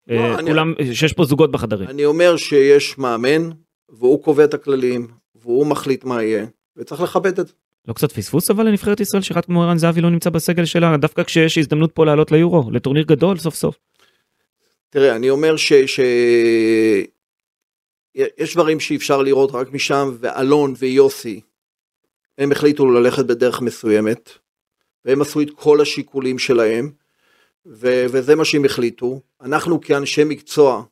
[0.09, 1.89] לא, אה, כולם, שיש פה זוגות בחדרים.
[1.89, 3.51] אני אומר שיש מאמן,
[3.89, 7.53] והוא קובע את הכללים, והוא מחליט מה יהיה, וצריך לכבד את זה.
[7.89, 11.23] לא קצת פספוס אבל לנבחרת ישראל שאחד כמו ערן זהבי לא נמצא בסגל שלה, דווקא
[11.23, 13.79] כשיש הזדמנות פה לעלות ליורו, לטורניר גדול סוף סוף.
[14.91, 15.73] תראה, אני אומר ש...
[15.73, 16.01] ש...
[18.39, 21.41] יש דברים שאי אפשר לראות רק משם, ואלון ויוסי,
[22.39, 24.31] הם החליטו ללכת בדרך מסוימת,
[25.05, 26.91] והם עשו את כל השיקולים שלהם,
[27.67, 29.21] ו- וזה מה שהם החליטו.
[29.43, 30.83] אנחנו כאנשי מקצוע,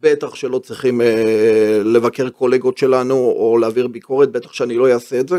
[0.00, 5.28] בטח שלא צריכים אה, לבקר קולגות שלנו או להעביר ביקורת, בטח שאני לא אעשה את
[5.28, 5.38] זה.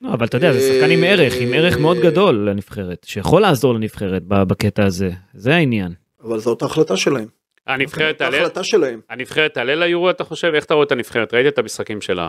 [0.00, 3.74] לא, אבל אתה יודע, זה שחקן עם ערך, עם ערך מאוד גדול לנבחרת, שיכול לעזור
[3.74, 5.92] לנבחרת בקטע הזה, זה העניין.
[6.24, 7.26] אבל זאת ההחלטה שלהם.
[7.66, 9.00] הנבחרת זאת תעלה, ההחלטה שלהם.
[9.10, 10.52] הנבחרת תעלה ליורו אתה חושב?
[10.54, 11.34] איך אתה רואה את הנבחרת?
[11.34, 12.28] ראית את המשחקים שלה.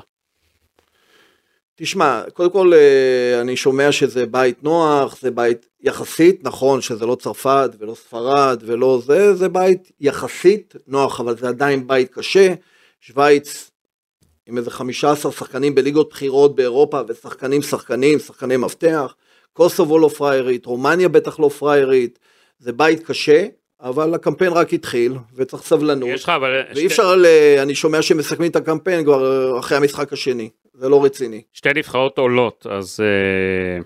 [1.76, 7.16] תשמע, קודם כל אה, אני שומע שזה בית נוח, זה בית יחסית, נכון שזה לא
[7.16, 12.54] צרפת ולא ספרד ולא זה, זה בית יחסית נוח, אבל זה עדיין בית קשה.
[13.02, 13.72] שווייץ
[14.48, 19.16] עם איזה 15 שחקנים בליגות בחירות באירופה ושחקנים שחקנים, שחקני מפתח,
[19.54, 22.20] קוסובו לא פריירית, רומניה בטח לא פריירית,
[22.60, 23.46] זה בית קשה,
[23.82, 26.10] אבל הקמפיין רק התחיל וצריך סבלנות.
[26.14, 26.62] יש לך אבל...
[26.70, 27.26] ואי שתי- אפשר, ל...
[27.62, 31.42] אני שומע שמסכמים את הקמפיין כבר אחרי המשחק השני, זה לא רציני.
[31.54, 33.82] שתי נבחרות עולות, אז אה,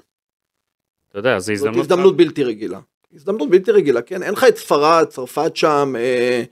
[1.10, 1.78] אתה יודע, זו זאת הזדמנות.
[1.80, 2.80] הזדמנות בלתי רגילה.
[3.14, 4.24] הזדמנות בלתי רגילה, כן?
[4.24, 6.44] אין לך את ספרד, צרפת שם, אה,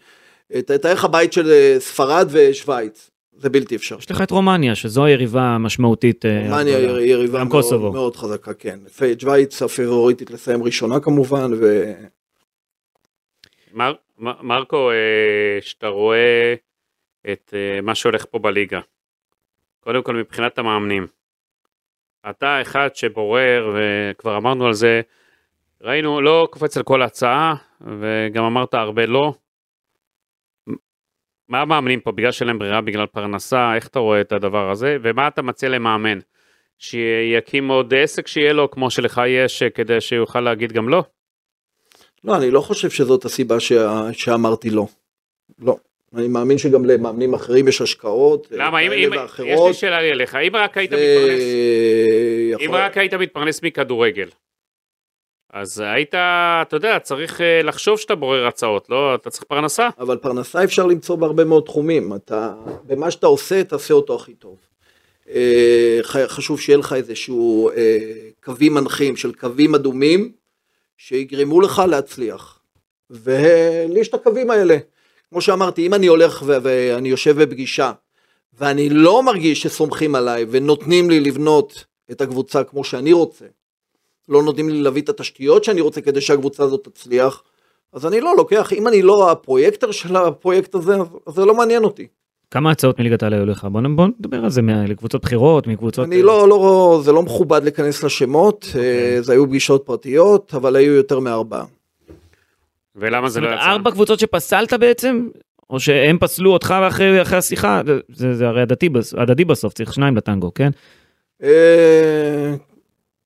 [0.59, 3.97] את- תאר לך בית של אה, ספרד ושווייץ, זה בלתי אפשרי.
[3.99, 6.25] יש לך את רומניה, שזו היריבה המשמעותית.
[6.25, 6.77] אה, רומניה.
[6.77, 7.91] היא יריבה גם מאוד, קוסובו.
[7.91, 8.79] מאוד חזקה, כן.
[9.19, 11.93] שווייץ הפיבוריטית לסיים ראשונה כמובן, ו...
[13.73, 14.95] מר, מ- מרקו, אה,
[15.61, 16.53] שאתה רואה
[17.31, 18.79] את אה, מה שהולך פה בליגה,
[19.85, 21.07] קודם כל מבחינת המאמנים,
[22.29, 25.01] אתה אחד שבורר, וכבר אמרנו על זה,
[25.81, 29.33] ראינו, לא קופץ על כל הצעה, וגם אמרת הרבה לא.
[31.49, 34.97] מה המאמנים פה, בגלל שאין להם ברירה, בגלל פרנסה, איך אתה רואה את הדבר הזה,
[35.01, 36.19] ומה אתה מציע למאמן?
[36.79, 41.03] שיקים עוד עסק שיהיה לו, כמו שלך יש, כדי שיוכל להגיד גם לא?
[42.23, 44.13] לא, אני לא חושב שזאת הסיבה שה...
[44.13, 44.87] שאמרתי לא.
[45.59, 45.77] לא.
[46.13, 48.47] אני מאמין שגם למאמנים אחרים יש השקעות.
[48.51, 48.79] אה, למה?
[48.79, 49.05] אם, כאלה
[49.39, 51.41] אם, יש לי שאלה לי אליך, אם רק היית ו- מתפרנס,
[52.51, 54.29] יכול- אם רק היית מתפרנס מכדורגל,
[55.53, 59.15] אז היית, אתה יודע, צריך אה, לחשוב שאתה בורר הצעות, לא?
[59.15, 59.89] אתה צריך פרנסה.
[59.99, 62.13] אבל פרנסה אפשר למצוא בהרבה מאוד תחומים.
[62.15, 64.57] אתה, במה שאתה עושה, תעשה אותו הכי טוב.
[65.29, 67.69] אה, חשוב שיהיה לך איזשהו
[68.43, 70.31] קווים מנחים של קווים אדומים
[70.97, 72.59] שיגרמו לך להצליח.
[73.09, 74.77] ולי יש את הקווים האלה.
[75.35, 77.91] כמו שאמרתי, אם אני הולך ו- ואני יושב בפגישה
[78.59, 83.45] ואני לא מרגיש שסומכים עליי ונותנים לי לבנות את הקבוצה כמו שאני רוצה,
[84.29, 87.43] לא נותנים לי להביא את התשתיות שאני רוצה כדי שהקבוצה הזאת תצליח,
[87.93, 90.95] אז אני לא לוקח, אם אני לא הפרויקטור של הפרויקט הזה,
[91.27, 92.07] אז זה לא מעניין אותי.
[92.51, 93.67] כמה הצעות מליגת העל היו לך?
[93.71, 96.05] בוא נדבר על זה, מה- לקבוצות בחירות, מקבוצות...
[96.07, 100.93] אני לא, לא, זה לא מכובד להיכנס לשמות, אה, זה היו פגישות פרטיות, אבל היו
[100.93, 101.65] יותר מארבעה.
[102.95, 103.61] ולמה זה לא יצא?
[103.61, 105.27] ארבע קבוצות שפסלת בעצם?
[105.69, 107.81] או שהם פסלו אותך אחרי, אחרי השיחה?
[108.09, 110.69] זה, הרי הדדי, הדדי בסוף, צריך שניים לטנגו, כן?
[111.43, 112.53] אה,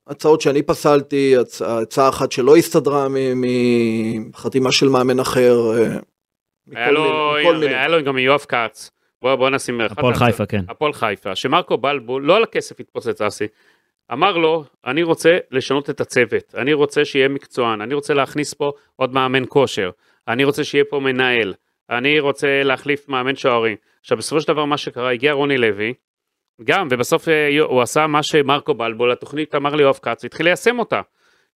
[0.07, 5.57] הצעות שאני פסלתי, הצ- הצעה אחת שלא הסתדרה מחתימה של מאמן אחר.
[5.77, 5.97] אה,
[6.75, 7.35] היה לו.
[7.61, 8.91] היה גם יואב כץ.
[9.21, 9.81] בוא, בוא נשים...
[9.81, 10.13] הפועל.
[10.13, 10.63] חיפה, כן.
[10.69, 13.47] הפועל חיפה, שמרקו בלבול, לא על הכסף התפוצץ אסי,
[14.13, 18.71] אמר לו, אני רוצה לשנות את הצוות, אני רוצה שיהיה מקצוען, אני רוצה להכניס פה
[18.95, 19.89] עוד מאמן כושר,
[20.27, 21.53] אני רוצה שיהיה פה מנהל,
[21.89, 23.75] אני רוצה להחליף מאמן שוערים.
[24.01, 25.93] עכשיו בסופו של דבר מה שקרה, הגיע רוני לוי,
[26.63, 31.01] גם, ובסוף אה, הוא עשה מה שמרקו בלבול, התוכנית אמר ליואב כץ, והתחיל ליישם אותה.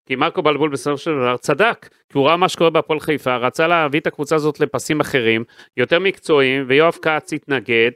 [0.05, 3.67] כי מרקו בלבול בסופו של דבר צדק, כי הוא ראה מה שקורה בהפועל חיפה, רצה
[3.67, 5.43] להביא את הקבוצה הזאת לפסים אחרים,
[5.77, 7.91] יותר מקצועיים, ויואב כץ התנגד,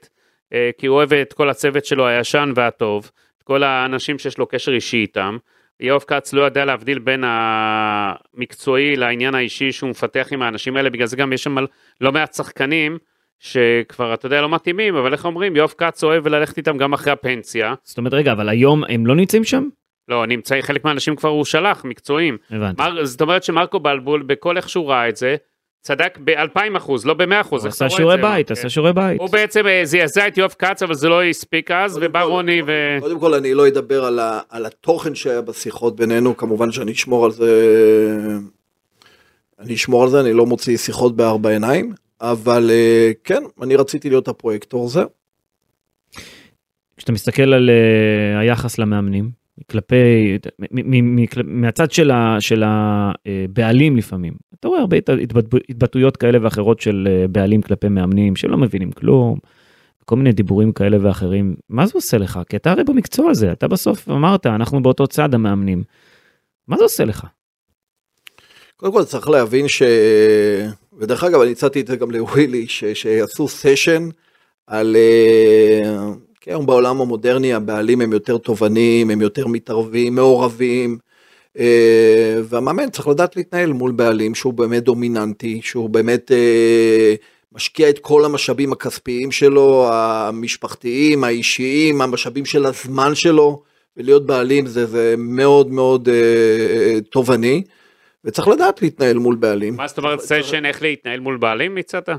[0.54, 3.12] אה, כי הוא אוהב את כל הצוות שלו הישן והטוב,
[3.48, 5.38] כל האנשים שיש לו קשר אישי איתם.
[5.80, 11.08] יואב כץ לא יודע להבדיל בין המקצועי לעניין האישי שהוא מפתח עם האנשים האלה, בגלל
[11.08, 11.56] זה גם יש שם
[12.02, 12.98] לא מעט שחקנים
[13.40, 17.14] שכבר, אתה יודע, לא מתאימים, אבל איך אומרים, יואב כץ אוהב ללכת איתם גם אחרי
[17.14, 17.74] הפנסיה.
[17.84, 19.68] זאת אומרת, רגע, אבל היום הם לא נמצאים שם?
[20.08, 22.38] לא, נמצא, חלק מהאנשים כבר הוא שלח, מקצועיים.
[22.52, 22.84] הבנתי.
[22.84, 25.36] מר, זאת אומרת שמרקו בלבול, בכל איך שהוא ראה את זה,
[25.88, 27.66] צדק ב-2000 אחוז, לא ב-100 אחוז.
[27.66, 29.22] הוא עשה שיעורי בית, עשה שיעורי בית.
[29.22, 32.98] הוא בעצם אה, זעזע את יואב כץ, אבל זה לא הספיק אז, ובא רוני ו...
[33.00, 37.26] קודם כל אני לא אדבר על, ה, על התוכן שהיה בשיחות בינינו, כמובן שאני אשמור
[37.26, 37.52] על זה,
[39.60, 44.10] אני אשמור על זה, אני לא מוציא שיחות בארבע עיניים, אבל אה, כן, אני רציתי
[44.10, 45.04] להיות הפרויקטור זה.
[46.98, 49.30] כשאתה מסתכל על אה, היחס למאמנים,
[49.72, 50.38] כלפי,
[51.46, 51.92] מהצד
[52.40, 57.90] של הבעלים לפעמים, אתה רואה הרבה הת- התבטא- התבטאויות כאלה ואחרות של אה, בעלים כלפי
[57.90, 59.38] מאמנים שלא מבינים כלום,
[60.06, 62.40] כל מיני דיבורים כאלה ואחרים, מה זה עושה לך?
[62.50, 65.84] כי אתה הרי במקצוע הזה, אתה בסוף אמרת, אנחנו באותו צד המאמנים.
[66.68, 67.26] מה זה עושה לך?
[68.78, 69.82] קודם כל צריך להבין ש...
[71.00, 72.84] ודרך אגב, אני הצעתי את זה גם לווילי, ש...
[72.94, 74.10] שיעשו סשן
[74.68, 74.96] על...
[76.38, 80.98] אה, כן, היום בעולם המודרני הבעלים הם יותר תובעניים, הם יותר מתערבים, מעורבים,
[81.60, 87.16] אה, והמאמן צריך לדעת להתנהל מול בעלים שהוא באמת דומיננטי, שהוא באמת אה,
[87.52, 93.62] משקיע את כל המשאבים הכספיים שלו, המשפחתיים, האישיים, המשאבים של הזמן שלו,
[93.98, 97.64] ולהיות בעלים זה, זה מאוד מאוד אה, תובעני.
[98.26, 99.76] וצריך לדעת להתנהל מול בעלים.
[99.76, 102.10] מה זאת אומרת סשן איך להתנהל מול בעלים הצעת?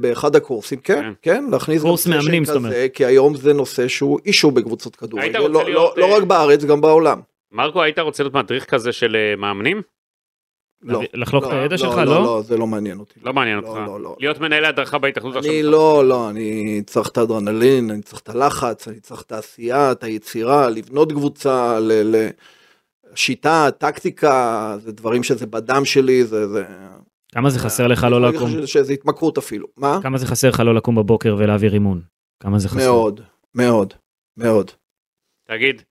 [0.00, 2.90] באחד הקורסים, כן, כן, כן להכניס קורס מאמנים זאת אומרת.
[2.94, 7.20] כי היום זה נושא שהוא אישו בקבוצות כדורגל, לא, לא, לא רק בארץ, גם בעולם.
[7.52, 9.82] מרקו, היית רוצה להיות מדריך כזה של מאמנים?
[10.82, 11.02] לא.
[11.14, 12.04] לחלוק את הידע שלך, לא?
[12.04, 12.22] לא?
[12.22, 13.20] לא, זה לא מעניין אותי.
[13.24, 13.80] לא מעניין אותך.
[14.20, 15.52] להיות מנהל הדרכה בהתאחדות עכשיו.
[15.52, 19.92] אני לא, לא, אני צריך את האדרנלין, אני צריך את הלחץ, אני צריך את העשייה,
[19.92, 21.78] את היצירה, לבנות קבוצה,
[23.16, 26.48] שיטה, טקטיקה, זה דברים שזה בדם שלי, זה...
[26.48, 26.64] זה...
[27.32, 28.48] כמה זה חסר לך לא לקום?
[28.48, 29.66] אני חושב שזה התמכרות אפילו.
[29.76, 29.98] מה?
[30.02, 32.00] כמה זה חסר לך לא לקום בבוקר ולהעביר אימון?
[32.40, 32.78] כמה זה חסר?
[32.78, 33.20] מאוד,
[33.54, 33.94] מאוד,
[34.36, 34.70] מאוד.
[35.48, 35.82] תגיד,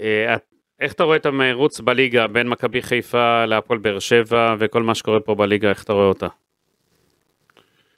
[0.00, 0.36] אה,
[0.80, 5.20] איך אתה רואה את המרוץ בליגה בין מכבי חיפה להפועל באר שבע וכל מה שקורה
[5.20, 6.26] פה בליגה, איך אתה רואה אותה?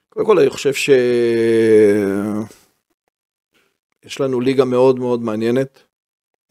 [0.09, 0.91] קודם כל אני חושב ש...
[4.05, 5.88] יש לנו ליגה מאוד מאוד מעניינת.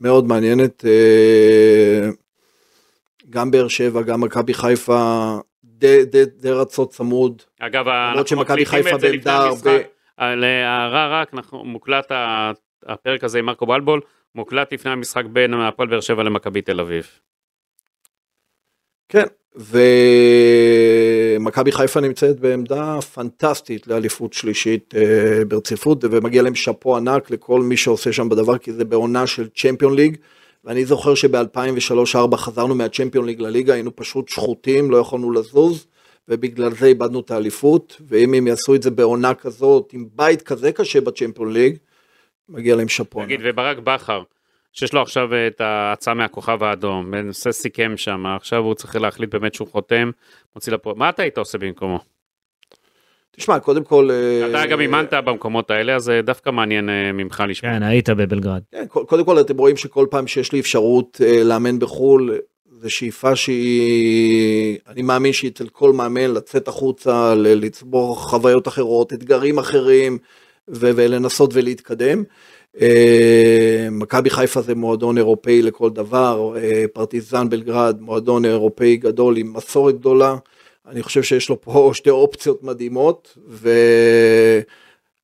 [0.02, 0.86] מאוד מעניינת.
[0.86, 2.10] אה,
[3.30, 7.41] גם באר שבע, גם מכבי חיפה, די, די, די רצות צמוד.
[7.60, 9.82] אגב, אנחנו מקליטים את זה לפני המשחק.
[10.18, 12.12] להערה רק, אנחנו, מוקלט
[12.86, 14.02] הפרק הזה עם מרקו בלבול,
[14.36, 17.20] מוקלט לפני המשחק בין הפועל באר שבע למכבי תל אביב.
[19.10, 19.26] כן,
[21.38, 27.78] ומכבי חיפה נמצאת בעמדה פנטסטית לאליפות שלישית אה, ברציפות ומגיע להם שאפו ענק לכל מי
[27.78, 30.18] שעושה שם בדבר כי זה בעונה של צ'מפיון ליג
[30.64, 35.88] ואני זוכר שב-2003-2004 חזרנו מהצ'מפיון ליג לליגה היינו פשוט שחוטים לא יכולנו לזוז
[36.28, 40.72] ובגלל זה איבדנו את האליפות ואם הם יעשו את זה בעונה כזאת עם בית כזה
[40.72, 41.78] קשה בצ'מפיון ליג
[42.49, 43.30] מגיע להם שאפו ענק.
[43.30, 44.24] תגיד וברק בכר
[44.80, 49.53] שיש לו עכשיו את ההצעה מהכוכב האדום, בנושא סיכם שם, עכשיו הוא צריך להחליט באמת
[49.53, 50.11] שהוא חותם,
[50.55, 51.99] מוציא לפה, מה אתה היית עושה במקומו?
[53.32, 54.09] תשמע, קודם כל...
[54.11, 57.73] אה, אתה גם אימנת במקומות האלה, אז זה דווקא מעניין אה, ממך לשמוע.
[57.73, 58.61] כן, היית בבלגרד.
[58.71, 62.38] כן, קודם כל אתם רואים שכל פעם שיש לי אפשרות אה, לאמן בחו"ל,
[62.71, 69.59] זו שאיפה שהיא, אני מאמין שהיא אצל כל מאמן לצאת החוצה, לצבור חוויות אחרות, אתגרים
[69.59, 70.17] אחרים,
[70.67, 72.23] ולנסות ולהתקדם.
[72.82, 79.53] אה, מכבי חיפה זה מועדון אירופאי לכל דבר, אה, פרטיזן בלגרד, מועדון אירופאי גדול עם
[79.53, 80.36] מסורת גדולה.
[80.88, 83.38] אני חושב שיש לו פה שתי אופציות מדהימות,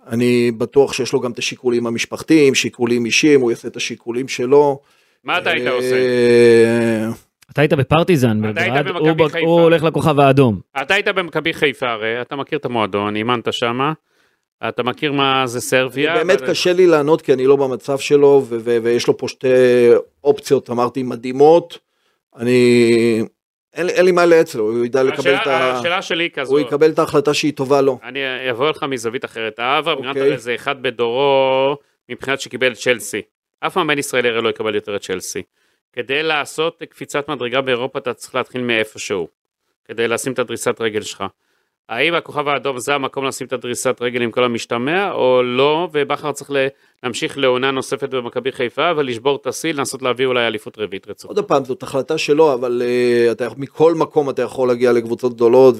[0.05, 4.79] ואני בטוח שיש לו גם את השיקולים המשפחתיים, שיקולים אישיים, הוא יעשה את השיקולים שלו.
[5.23, 5.95] מה אתה היית עושה?
[5.95, 7.09] אה,
[7.51, 8.87] אתה היית בפרטיזן בלגרד,
[9.41, 10.59] הוא הולך לכוכב האדום.
[10.81, 13.93] אתה היית במכבי חיפה הרי, אתה מכיר את המועדון, אימנת שמה.
[14.69, 16.15] אתה מכיר מה זה סרביה?
[16.15, 16.49] באמת אבל...
[16.49, 19.47] קשה לי לענות כי אני לא במצב שלו ויש לו פה שתי
[20.23, 21.79] אופציות אמרתי מדהימות.
[22.35, 23.23] אני
[23.73, 25.79] אין, אין לי מה לעץ לו, הוא ידע השאלה, לקבל את ה...
[25.79, 26.51] השאלה שלי כזו.
[26.51, 27.99] הוא יקבל את ההחלטה שהיא טובה לו.
[28.03, 28.19] אני
[28.51, 29.59] אבוא לך מזווית אחרת.
[29.59, 30.37] האב אברהם אוקיי.
[30.37, 31.77] זה אחד בדורו
[32.09, 33.21] מבחינת שקיבל צ'לסי.
[33.59, 35.41] אף מאמן ישראלי הרי לא יקבל יותר את צ'לסי.
[35.93, 39.27] כדי לעשות קפיצת מדרגה באירופה אתה צריך להתחיל מאיפשהו.
[39.85, 41.23] כדי לשים את הדריסת רגל שלך.
[41.89, 46.31] האם הכוכב האדום זה המקום לשים את הדריסת רגל עם כל המשתמע או לא, ובכר
[46.31, 46.51] צריך
[47.03, 51.33] להמשיך לעונה נוספת במכבי חיפה ולשבור את השיא, לנסות להביא אולי אליפות רביעית רצופה.
[51.33, 55.75] עוד פעם, זאת החלטה שלו, אבל uh, אתה, מכל מקום אתה יכול להגיע לקבוצות גדולות,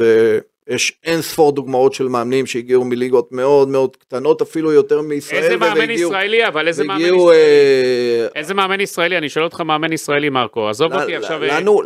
[0.68, 5.44] ויש אין ספור דוגמאות של מאמנים שהגיעו מליגות מאוד מאוד קטנות, אפילו יותר מישראל.
[5.44, 8.28] איזה מאמן והגיעו, ישראלי, אבל איזה מאמן ישראלי?
[8.28, 9.18] אה, איזה מאמן ישראלי?
[9.18, 11.44] אני שואל אותך מאמן ישראלי, מרקו, עזוב אותי עכשיו.
[11.44, 11.82] אה, לנו,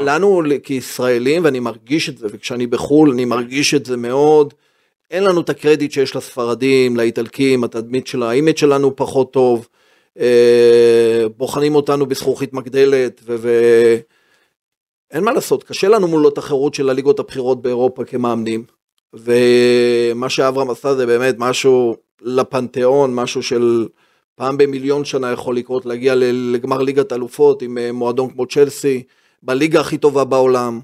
[0.00, 4.54] לנו כישראלים, ואני מרגיש את זה, וכשאני בחו"ל אני מרגיש את זה מאוד.
[5.10, 9.68] אין לנו את הקרדיט שיש לספרדים, לאיטלקים, התדמית של ה image שלנו פחות טוב,
[10.20, 13.22] אה, בוחנים אותנו בזכוכית מגדלת,
[15.14, 18.64] ואין מה לעשות, קשה לנו מול התחרות של הליגות הבכירות באירופה כמאמנים,
[19.14, 23.86] ומה שאברהם עשה זה באמת משהו לפנתיאון, משהו של
[24.34, 29.02] פעם במיליון שנה יכול לקרות, להגיע לגמר ליגת אלופות עם אה, מועדון כמו צ'לסי,
[29.42, 30.80] בליגה הכי טובה בעולם.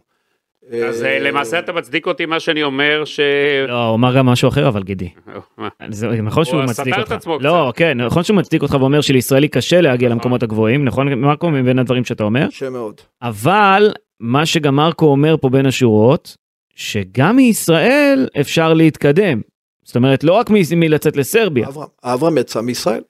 [0.88, 3.20] אז אה, למעשה אתה מצדיק אותי מה שאני אומר ש...
[3.68, 5.08] לא, הוא אמר גם משהו אחר אבל גידי.
[5.88, 7.30] זה נכון שהוא מצדיק אותך.
[7.40, 10.16] לא, כן, נכון שהוא מצדיק אותך ואומר שלישראלי קשה להגיע נכון.
[10.18, 12.46] למקומות הגבוהים, נכון מרקו מבין הדברים שאתה אומר?
[12.46, 13.00] קשה מאוד.
[13.22, 16.36] אבל מה שגם מרקו אומר פה בין השורות,
[16.74, 19.40] שגם מישראל אפשר להתקדם.
[19.84, 20.46] זאת אומרת, לא רק
[20.76, 21.68] מלצאת לסרביה.
[22.04, 23.02] אברהם יצא מישראל.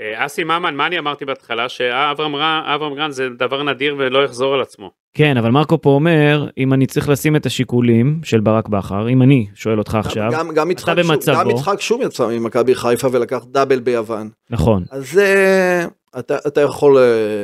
[0.00, 1.68] אה, אסי ממן, מה אני אמרתי בהתחלה?
[1.68, 4.90] שאברהם רן- אברהם גרנד זה דבר נדיר ולא יחזור על עצמו.
[5.14, 9.22] כן, אבל מרקו פה אומר, אם אני צריך לשים את השיקולים של ברק בכר, אם
[9.22, 11.34] אני שואל אותך עכשיו, גם, גם, יצחק אתה במצבו.
[11.36, 14.28] גם יצחק שום יצא ממכבי חיפה ולקח דאבל ביוון.
[14.50, 15.86] נכון, אז זה,
[16.18, 17.02] אתה, אתה יכול, אה,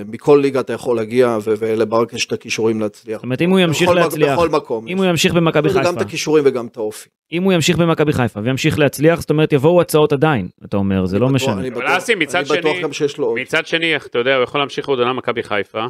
[0.08, 3.16] מכל ליגה אתה יכול להגיע, ו- ולברק יש את הכישורים להצליח.
[3.16, 4.88] זאת אומרת אם הוא ימשיך בכל, להצליח, בכל מקום.
[4.88, 7.08] אם הוא ימשיך במכבי יש לו גם חיפה, את הכישורים וגם את האופי.
[7.32, 11.18] אם הוא ימשיך במכבי חיפה וימשיך להצליח, זאת אומרת יבואו הצעות עדיין, אתה אומר, זה
[11.18, 11.52] לא בטוח- משנה.
[11.60, 13.38] אני אבל בטוח- אסי, מצד אני בטוח גם שיש לו עוד.
[13.40, 15.84] מצד שני, אתה יודע, הוא יכול להמשיך עוד עונה מכבי חיפה,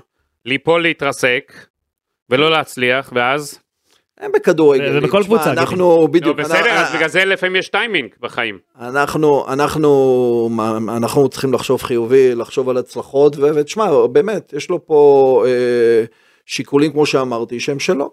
[0.44, 1.52] ליפול להתרסק,
[2.30, 3.58] ולא להצליח, ואז...
[4.20, 4.92] הם בכדורגל.
[4.92, 8.58] זה בכל קבוצה, אנחנו לא, בדיוק, בסדר, אז בגלל זה לפעמים יש טיימינג בחיים.
[8.80, 10.50] אנחנו, אנחנו,
[10.96, 16.04] אנחנו צריכים לחשוב חיובי, לחשוב על הצלחות, ו- ותשמע, באמת, יש לו פה אה,
[16.46, 18.10] שיקולים, כמו שאמרתי, שהם שלו.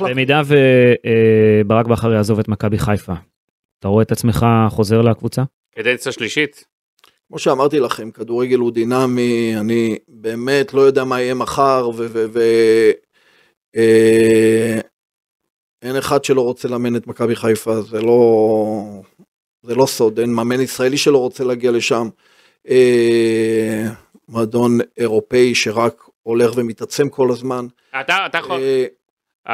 [0.00, 0.42] במידה
[1.64, 3.12] וברק בכר יעזוב את מכבי חיפה,
[3.78, 5.42] אתה רואה את עצמך חוזר לקבוצה?
[5.74, 6.64] קדנציה שלישית?
[7.28, 12.06] כמו שאמרתי לכם, כדורגל הוא דינמי, אני באמת לא יודע מה יהיה מחר, ו...
[15.82, 19.02] אין אחד שלא רוצה לאמן את מכבי חיפה, זה לא,
[19.62, 22.08] זה לא סוד, אין מאמן ישראלי שלא רוצה להגיע לשם.
[22.68, 23.88] אה,
[24.28, 27.66] מועדון אירופאי שרק הולך ומתעצם כל הזמן.
[28.00, 28.86] אתה, אתה, אה,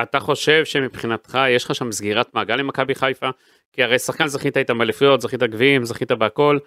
[0.02, 3.30] אתה חושב שמבחינתך יש לך שם סגירת מעגל למכבי חיפה?
[3.72, 6.58] כי הרי שחקן זכית איתם באליפויות, זכית גביעים, זכית בהכל.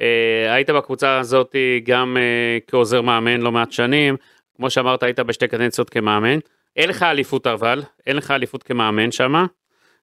[0.00, 1.54] אה, היית בקבוצה הזאת
[1.84, 4.16] גם אה, כעוזר מאמן לא מעט שנים.
[4.56, 6.38] כמו שאמרת, היית בשתי קדנציות כמאמן.
[6.76, 9.46] אין לך אליפות אבל, אין לך אליפות כמאמן שמה.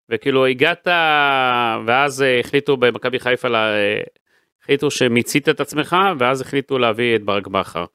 [0.10, 0.88] וכאילו הגעת,
[1.88, 3.74] ואז החליטו במכבי חיפה, לה,
[4.62, 7.86] החליטו שמיצית את עצמך, ואז החליטו להביא את ברק בכר.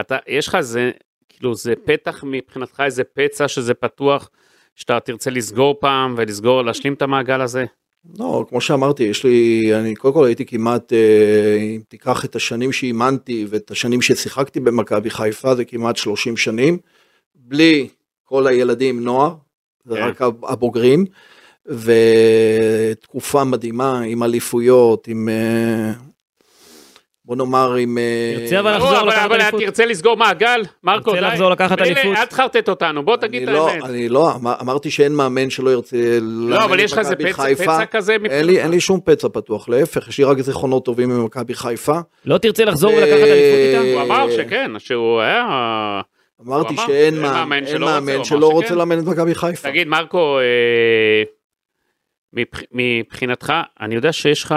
[0.00, 0.90] אתה, יש לך איזה,
[1.28, 4.30] כאילו זה פתח מבחינתך, איזה פצע שזה פתוח,
[4.74, 7.64] שאתה תרצה לסגור פעם ולסגור, להשלים את המעגל הזה?
[8.18, 12.72] לא, כמו שאמרתי, יש לי, אני קודם כל הייתי כמעט, אה, אם תיקח את השנים
[12.72, 16.78] שאימנתי ואת השנים ששיחקתי במכבי חיפה, זה כמעט 30 שנים,
[17.34, 17.88] בלי
[18.28, 19.34] כל הילדים נוער,
[19.84, 20.02] זה כן.
[20.02, 21.04] רק הבוגרים,
[21.66, 25.92] ותקופה מדהימה עם אליפויות, עם, אה,
[27.24, 27.98] בוא נאמר, עם...
[27.98, 29.60] אה, תרצה אבל לא, לחזור אבל, לקחת אבל אליפות?
[29.62, 30.62] תרצה לסגור מעגל?
[30.84, 31.26] מרקו, תרצה די.
[31.32, 32.16] לחזור לקחת מילא, אליפות?
[32.16, 33.84] אל תחרטט אותנו, בוא תגיד את לא, האמת.
[33.84, 38.12] אני לא, אמר- אמרתי שאין מאמן שלא ירצה לא, אבל יש לך איזה פצע, כזה
[38.12, 38.62] אין לי, מבחינתך.
[38.62, 41.98] אין לי שום פצע פתוח, להפך, יש לי רק זיכרונות טובים ממכבי חיפה.
[42.24, 43.92] לא תרצה לחזור ולקחת אליפות איתה?
[43.94, 46.00] הוא אמר שכן, שהוא היה...
[46.46, 48.78] אמרתי שאין אין מאמן, שלא שלא רוצה שכן.
[48.78, 49.68] לאמן את מכבי חיפה.
[49.68, 51.22] תגיד, מרקו, אה,
[52.32, 54.54] מבח- מבחינתך, אני יודע שיש לך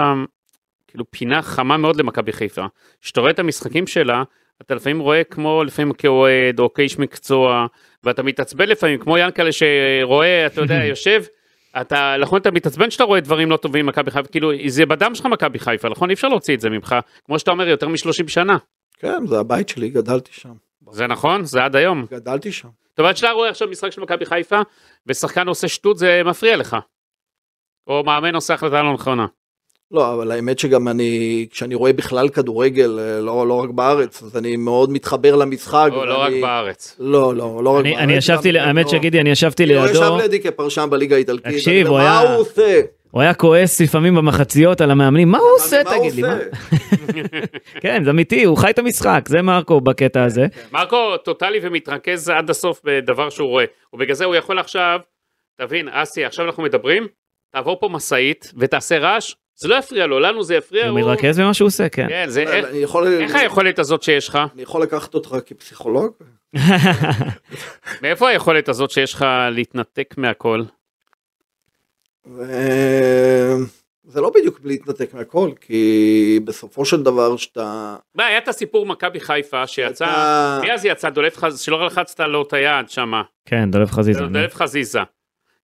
[0.88, 2.64] כאילו פינה חמה מאוד למכבי חיפה.
[3.00, 4.22] כשאתה רואה את המשחקים שלה,
[4.62, 7.66] אתה לפעמים רואה כמו לפעמים כאוהד או כאיש מקצוע,
[8.04, 11.22] ואתה מתעצבן לפעמים, כמו ינקלה שרואה, אתה יודע, יושב,
[11.80, 15.26] אתה, נכון, אתה מתעצבן שאתה רואה דברים לא טובים במכבי חיפה, כאילו, זה בדם שלך
[15.26, 16.10] מכבי חיפה, נכון?
[16.10, 18.56] אי אפשר להוציא את זה ממך, כמו שאתה אומר, יותר מ-30 שנה.
[18.98, 20.52] כן, זה הבית שלי, גדלתי שם.
[20.92, 21.44] זה נכון?
[21.44, 22.06] זה עד היום.
[22.10, 22.68] גדלתי שם.
[22.90, 24.60] זאת אומרת שאתה רואה עכשיו משחק של מכבי חיפה,
[25.06, 26.76] ושחקן עושה שטות, זה מפריע לך.
[27.86, 29.26] או מאמן עושה החלטה לא נכונה.
[29.90, 34.36] לא, אבל האמת שגם אני, כשאני רואה בכלל כדורגל, אה, לא, לא רק בארץ, אז
[34.36, 35.88] אני מאוד מתחבר למשחק.
[35.92, 36.96] או לא רק ואני- בארץ.
[36.98, 38.02] לא, לא, לא רק אני- בארץ.
[38.02, 38.90] אני ישבתי, האמת לא.
[38.90, 41.52] שגידי, אני ישבתי הוא ישב לידו, לידי כפרשן בליגה האיטלקית.
[41.52, 42.80] תקשיב, אני הוא מה היה- הוא עושה?
[43.12, 46.22] הוא היה כועס לפעמים במחציות על המאמנים, מה הוא עושה הוא תגיד לי?
[46.22, 46.34] מה?
[46.34, 46.46] עושה?
[47.82, 50.46] כן, זה אמיתי, הוא חי את המשחק, זה מרקו בקטע הזה.
[50.72, 53.64] מרקו טוטאלי ומתרכז עד הסוף בדבר שהוא רואה.
[53.92, 55.00] ובגלל זה הוא יכול עכשיו,
[55.60, 57.06] תבין, אסי, עכשיו אנחנו מדברים,
[57.52, 60.88] תעבור פה משאית ותעשה רעש, זה לא יפריע לו, לנו זה יפריע.
[60.88, 62.06] הוא מתרכז במה שהוא עושה, כן.
[62.08, 64.38] כן, זה יכול- איך היכולת הזאת שיש לך?
[64.54, 66.12] אני יכול לקחת אותך כפסיכולוג?
[68.02, 70.62] מאיפה היכולת הזאת שיש לך להתנתק מהכל?
[72.26, 73.56] ו-
[74.04, 77.96] זה לא בדיוק להתנתק מהכל, כי בסופו של דבר שאתה...
[78.14, 80.06] מה, היה את הסיפור מכבי חיפה שיצא,
[80.62, 81.10] מי אז יצא?
[81.10, 83.22] דולף חזיזה, שלא לחצת לו את היד שמה.
[83.46, 84.20] כן, דולב חזיזה.
[84.20, 85.00] דולף חזיזה.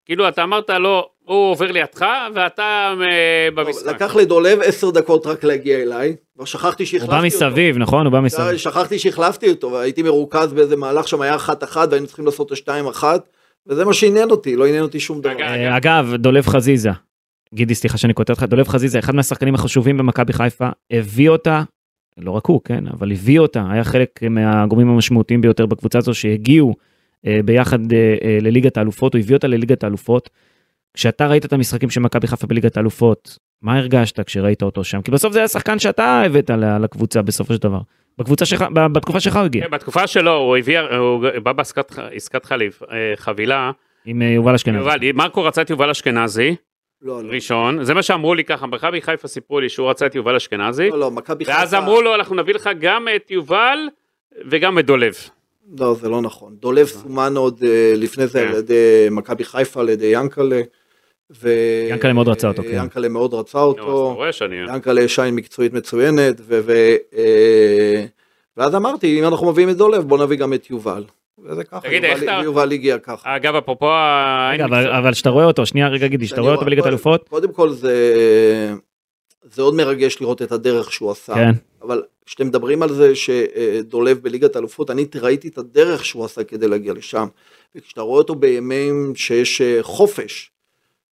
[0.05, 2.05] כאילו אתה אמרת לו, הוא עובר לידך
[2.36, 3.86] ואתה אה, במשחק.
[3.88, 7.26] לקח לדולב עשר דקות רק להגיע אליי, כבר שכחתי הוא שהחלפתי בא אותו.
[7.28, 8.05] מסביב, נכון?
[8.05, 8.58] הוא בא מסביב.
[8.58, 12.51] שכחתי שהחלפתי אותו, והייתי מרוכז באיזה מהלך שם היה אחת אחת, והיינו צריכים לעשות את
[12.51, 13.30] השתיים אחת,
[13.68, 15.41] וזה מה שעניין אותי, לא עניין אותי שום דבר.
[15.41, 16.89] אה, אגב, דולב חזיזה,
[17.53, 21.63] גידי, סליחה שאני קוטע אותך, דולב חזיזה, אחד מהשחקנים החשובים במכבי חיפה, הביא אותה,
[22.18, 26.76] לא רק הוא, כן, אבל הביא אותה, היה חלק מהגורמים המשמעותיים ביותר בקבוצה הזו שהגיעו
[27.26, 30.30] אה, ביחד אה, לליגת האלופות, הוא הביא אותה לליגת האלופות.
[30.93, 35.01] כשאתה ראית את המשחקים של מכבי חיפה בליגת האלופות, מה הרגשת כשראית אותו שם?
[35.01, 36.49] כי בסוף זה היה שחקן שאתה הבאת
[36.82, 37.80] לקבוצה בסופו של דבר.
[38.18, 42.45] בקבוצה שלך, בתקופה שלך הוא הגיע, כן, בתקופה שלו הוא הביא, הוא בא בעסקת עסקת
[42.45, 43.72] חליף, אה, חבילה,
[44.05, 44.78] עם אה, יובל אשכנזי.
[44.78, 46.55] יובל, מרקו רצה את יובל אשכנזי,
[47.01, 47.30] לא, לא.
[47.34, 50.89] ראשון, זה מה שאמרו לי ככה, מכבי חיפה סיפרו לי שהוא רצה את יובל אשכנזי,
[50.89, 51.57] לא, לא, מכבי חיפה...
[51.57, 53.78] ואז אמרו לו אנחנו נביא לך גם את יובל
[54.49, 55.15] וגם את דולב.
[55.80, 56.55] לא, זה לא נכון.
[56.59, 58.47] דולב סומן עוד אה, לפני זה כן.
[58.47, 60.61] על ידי מכבי חיפה, על ידי ינקלה.
[61.32, 61.49] ו...
[61.89, 62.69] ינקלה מאוד רצה אותו, כן.
[62.73, 64.13] ינקלה מאוד רצה נו, אז אתה אותו.
[64.15, 64.55] רואה שאני...
[64.55, 66.59] ינקלה יש עין מקצועית מצוינת, ו...
[66.65, 66.95] ו...
[67.17, 68.05] אה,
[68.57, 71.03] ואז אמרתי, אם אנחנו מביאים את דולב, בוא נביא גם את יובל.
[71.45, 73.36] וזה ככה, תגיד, יובל- אתה- יובל הגיע ככה.
[73.36, 74.49] אגב, אפרופו ה...
[74.53, 77.30] רגע, אבל- אבל כשאתה רואה אותו, שנייה רגע גידי, כשאתה רואה אותו בליגת קודם- אלופות,
[77.30, 77.93] קודם כל זה...
[79.43, 81.34] זה עוד מרגש לראות את הדרך שהוא עשה.
[81.34, 81.51] כן,
[81.82, 86.67] אבל כשאתם מדברים על זה שדולב בליגת אלופות, אני ראיתי את הדרך שהוא עשה כדי
[86.67, 87.28] להגיע לשם.
[87.75, 90.51] וכשאתה רואה אותו בימים שיש אה, חופש,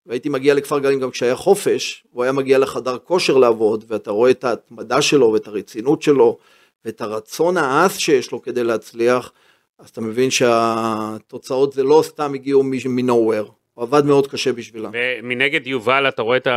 [0.05, 4.31] והייתי מגיע לכפר גלים גם כשהיה חופש, הוא היה מגיע לחדר כושר לעבוד, ואתה רואה
[4.31, 6.37] את ההתמדה שלו ואת הרצינות שלו,
[6.85, 9.31] ואת הרצון העז שיש לו כדי להצליח,
[9.79, 14.91] אז אתה מבין שהתוצאות זה לא סתם הגיעו מ-nowhere, הוא עבד מאוד קשה בשבילם.
[14.93, 16.47] ומנגד יובל אתה רואה את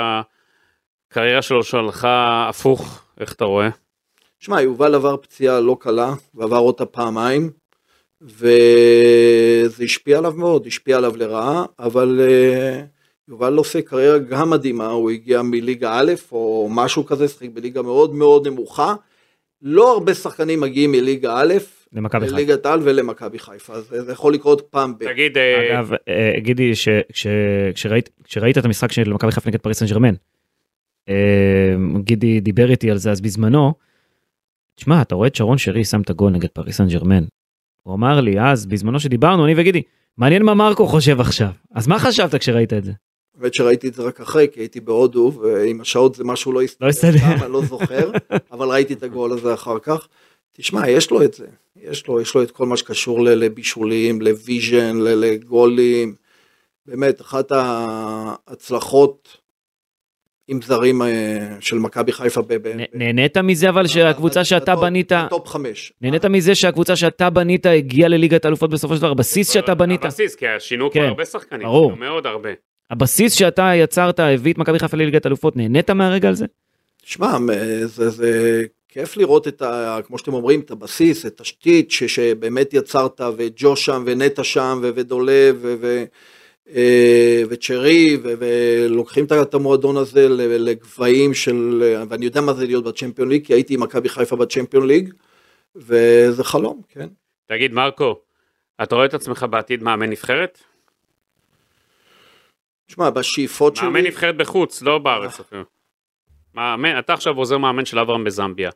[1.10, 3.68] הקריירה שלו שהלכה הפוך, איך אתה רואה?
[4.40, 7.50] שמע, יובל עבר פציעה לא קלה, ועבר אותה פעמיים,
[8.20, 12.97] וזה השפיע עליו מאוד, השפיע עליו לרעה, אבל uh,
[13.28, 18.14] יובל עושה קריירה גם מדהימה, הוא הגיע מליגה א' או משהו כזה, שיחק בליגה מאוד
[18.14, 18.94] מאוד נמוכה.
[19.62, 21.54] לא הרבה שחקנים מגיעים מליגה א'.
[22.20, 25.04] לליגת על ולמכבי חיפה, אז זה יכול לקרות פעם ב...
[25.04, 26.72] תגיד, אה, אגב, אה, גידי,
[28.24, 30.14] כשראית את המשחק של מכבי חיפה נגד פריס סן ג'רמן,
[31.08, 33.74] אה, גידי דיבר איתי על זה אז בזמנו,
[34.74, 37.24] תשמע, אתה רואה את שרון שרי שם את הגול נגד פריס סן ג'רמן.
[37.82, 39.82] הוא אמר לי אז, בזמנו שדיברנו, אני וגידי,
[40.18, 41.50] מעניין מה מרקו חושב עכשיו.
[41.74, 42.92] אז מה חשבת כשראית את זה?
[43.38, 46.86] האמת שראיתי את זה רק אחרי, כי הייתי בהודו, ועם השעות זה משהו לא הסתדר,
[46.86, 47.44] לא הסתדר.
[47.44, 48.10] אני לא זוכר,
[48.52, 50.08] אבל ראיתי את הגול הזה אחר כך.
[50.52, 54.32] תשמע, יש לו את זה, יש לו, יש לו את כל מה שקשור לבישולים, ל
[54.32, 56.14] vision, לגולים.
[56.86, 59.38] באמת, אחת ההצלחות
[60.48, 62.72] עם זרים אה, של מכבי חיפה ב...
[62.94, 65.92] נהנית מזה אבל שהקבוצה שאתה בנית, ב top חמש.
[66.00, 70.34] נהנית מזה שהקבוצה שאתה בנית הגיעה לליגת אלופות בסופו של דבר, הבסיס שאתה בנית, הבסיס,
[70.34, 71.68] כי שינו כן, כבר הרבה שחקנים,
[71.98, 72.50] מאוד הרבה.
[72.90, 76.46] הבסיס שאתה יצרת הביא את מכבי חיפה לליגת אלופות, נהנית מהרגע הזה?
[77.02, 77.38] שמע,
[77.84, 79.98] זה, זה כיף לראות את ה...
[80.06, 84.90] כמו שאתם אומרים, את הבסיס, את תשתית ש, שבאמת יצרת, וג'ו שם, ונטע שם, ו-
[84.94, 85.74] ודולב, ו...
[85.80, 86.04] ו
[86.74, 93.46] אה, וצ'רי, ולוקחים את- המועדון הזה לגבהים של, ואני יודע מה זה להיות בצ'מפיון ליג,
[93.46, 95.12] כי הייתי עם מכבי חיפה בצ'מפיון ליג,
[95.76, 97.08] וזה חלום, כן.
[97.46, 98.20] תגיד, מרקו,
[98.82, 100.58] אתה רואה את עצמך בעתיד מאמן נבחרת?
[102.88, 103.86] שמע, בשאיפות שלי...
[103.86, 105.62] מאמן נבחרת בחוץ, לא בארץ אפילו.
[106.54, 108.70] מאמן, אתה עכשיו עוזר מאמן של אברהם בזמביה.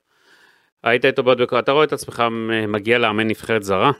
[0.85, 2.23] היית איתו בעוד בקור, אתה רואה את עצמך
[2.69, 3.91] מגיע לאמן נבחרת זרה?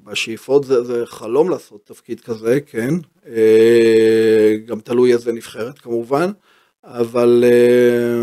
[0.00, 2.90] בשאיפות זה, זה חלום לעשות תפקיד כזה, כן.
[3.26, 6.30] אה, גם תלוי איזה נבחרת כמובן,
[6.84, 8.22] אבל אה,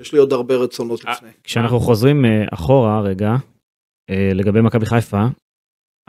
[0.00, 1.30] יש לי עוד הרבה רצונות אה, לפני.
[1.44, 3.30] כשאנחנו חוזרים אה, אחורה רגע,
[4.10, 5.26] אה, לגבי מכבי חיפה,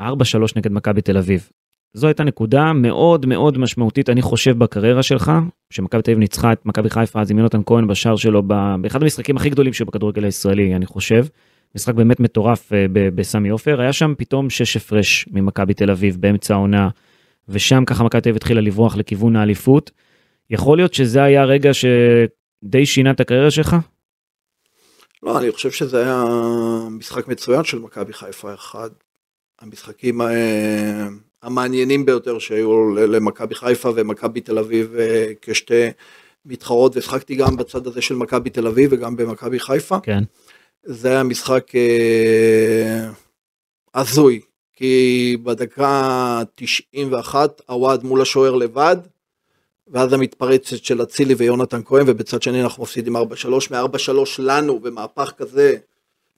[0.01, 0.03] 4-3
[0.55, 1.49] נגד מכבי תל אביב.
[1.93, 5.31] זו הייתה נקודה מאוד מאוד משמעותית, אני חושב, בקריירה שלך,
[5.69, 8.43] שמכבי תל אביב ניצחה את מכבי חיפה אז עם יונתן כהן בשער שלו,
[8.81, 11.25] באחד המשחקים הכי גדולים שלו בכדורגל הישראלי, אני חושב.
[11.75, 16.53] משחק באמת מטורף אה, בסמי עופר, היה שם פתאום שש הפרש ממכבי תל אביב באמצע
[16.53, 16.89] העונה,
[17.49, 19.91] ושם ככה מכבי תל אביב התחילה לברוח לכיוון האליפות.
[20.49, 23.75] יכול להיות שזה היה רגע שדי שינה את הקריירה שלך?
[25.23, 26.25] לא, אני חושב שזה היה
[26.91, 28.89] משחק מצוין של מכבי חיפה, אחד
[29.61, 31.07] המשחקים אה,
[31.43, 35.87] המעניינים ביותר שהיו למכבי חיפה ומכבי תל אביב אה, כשתי
[36.45, 39.99] מתחרות, והשחקתי גם בצד הזה של מכבי תל אביב וגם במכבי חיפה.
[39.99, 40.23] כן.
[40.83, 43.09] זה היה משחק אה,
[43.95, 44.39] הזוי,
[44.73, 48.97] כי בדקה 91 הוואד מול השוער לבד,
[49.87, 53.19] ואז המתפרצת של אצילי ויונתן כהן, ובצד שני אנחנו מפסידים 4-3,
[53.71, 55.77] מ-4-3 לנו במהפך כזה,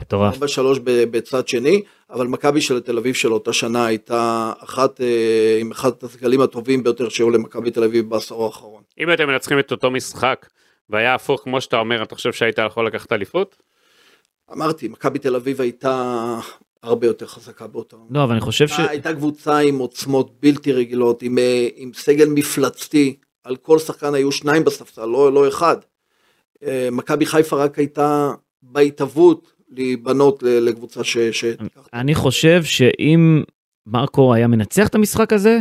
[0.03, 0.35] מטורף.
[0.35, 0.39] 4-3
[0.83, 5.71] ב- בצד שני, אבל מכבי של תל אביב של אותה שנה הייתה אחת אה, עם
[5.71, 8.83] אחד הסגלים הטובים ביותר שהיו למכבי תל אביב בעשור האחרון.
[8.99, 10.45] אם אתם מנצחים את אותו משחק,
[10.89, 13.55] והיה הפוך כמו שאתה אומר, אתה חושב שהיית יכול לקחת אליפות?
[14.53, 16.39] אמרתי, מכבי תל אביב הייתה
[16.83, 18.07] הרבה יותר חזקה באותה עונה.
[18.11, 18.71] לא, אבל אני חושב ש...
[18.79, 24.13] הייתה- הייתה קבוצה עם עוצמות בלתי רגילות, עם, אה, עם סגל מפלצתי, על כל שחקן
[24.13, 25.77] היו שניים בספסל, לא, לא אחד.
[26.63, 28.31] אה, מכבי חיפה רק הייתה
[28.63, 31.17] בהתהוות להיבנות לקבוצה ש...
[31.17, 31.45] ש...
[31.93, 33.43] אני חושב שאם
[33.87, 35.59] מרקו היה מנצח את המשחק הזה,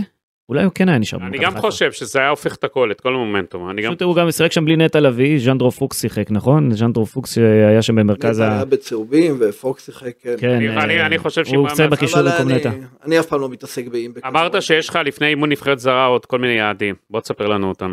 [0.49, 1.59] אולי הוא כן היה נשאר אני גם.
[1.61, 3.71] חושב שזה היה הופך את הכל, את כל המומנטום.
[3.71, 3.89] אני גם...
[3.89, 6.71] פשוט הוא גם שיחק שם בלי נטע לביא, ז'אנדרו פוקס שיחק, נכון?
[6.75, 8.53] ז'אנדרו פוקס שהיה שם במרכז ה...
[8.53, 10.35] היה בצהובים ופוקס שיחק, כן.
[10.39, 10.69] כן, אני-
[11.01, 12.71] אה, אני- חושב שאם הוא הוא עושה היה בקישור במקום אני- נטע.
[13.05, 13.85] אני אף פעם לא מתעסק.
[13.87, 14.21] בכדורגל.
[14.27, 16.95] אמרת שיש לך לפני אימון נבחרת זרה עוד כל מיני יעדים.
[17.11, 17.93] בוא תספר לנו אותם.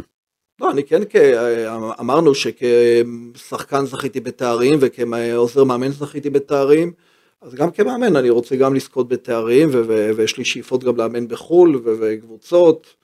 [0.61, 1.15] לא, אני כן, כ-
[1.99, 6.91] אמרנו שכשחקן זכיתי בתארים וכעוזר מאמן זכיתי בתארים,
[7.41, 9.69] אז גם כמאמן אני רוצה גם לזכות בתארים,
[10.15, 12.95] ויש לי שאיפות גם לאמן בחו"ל וקבוצות,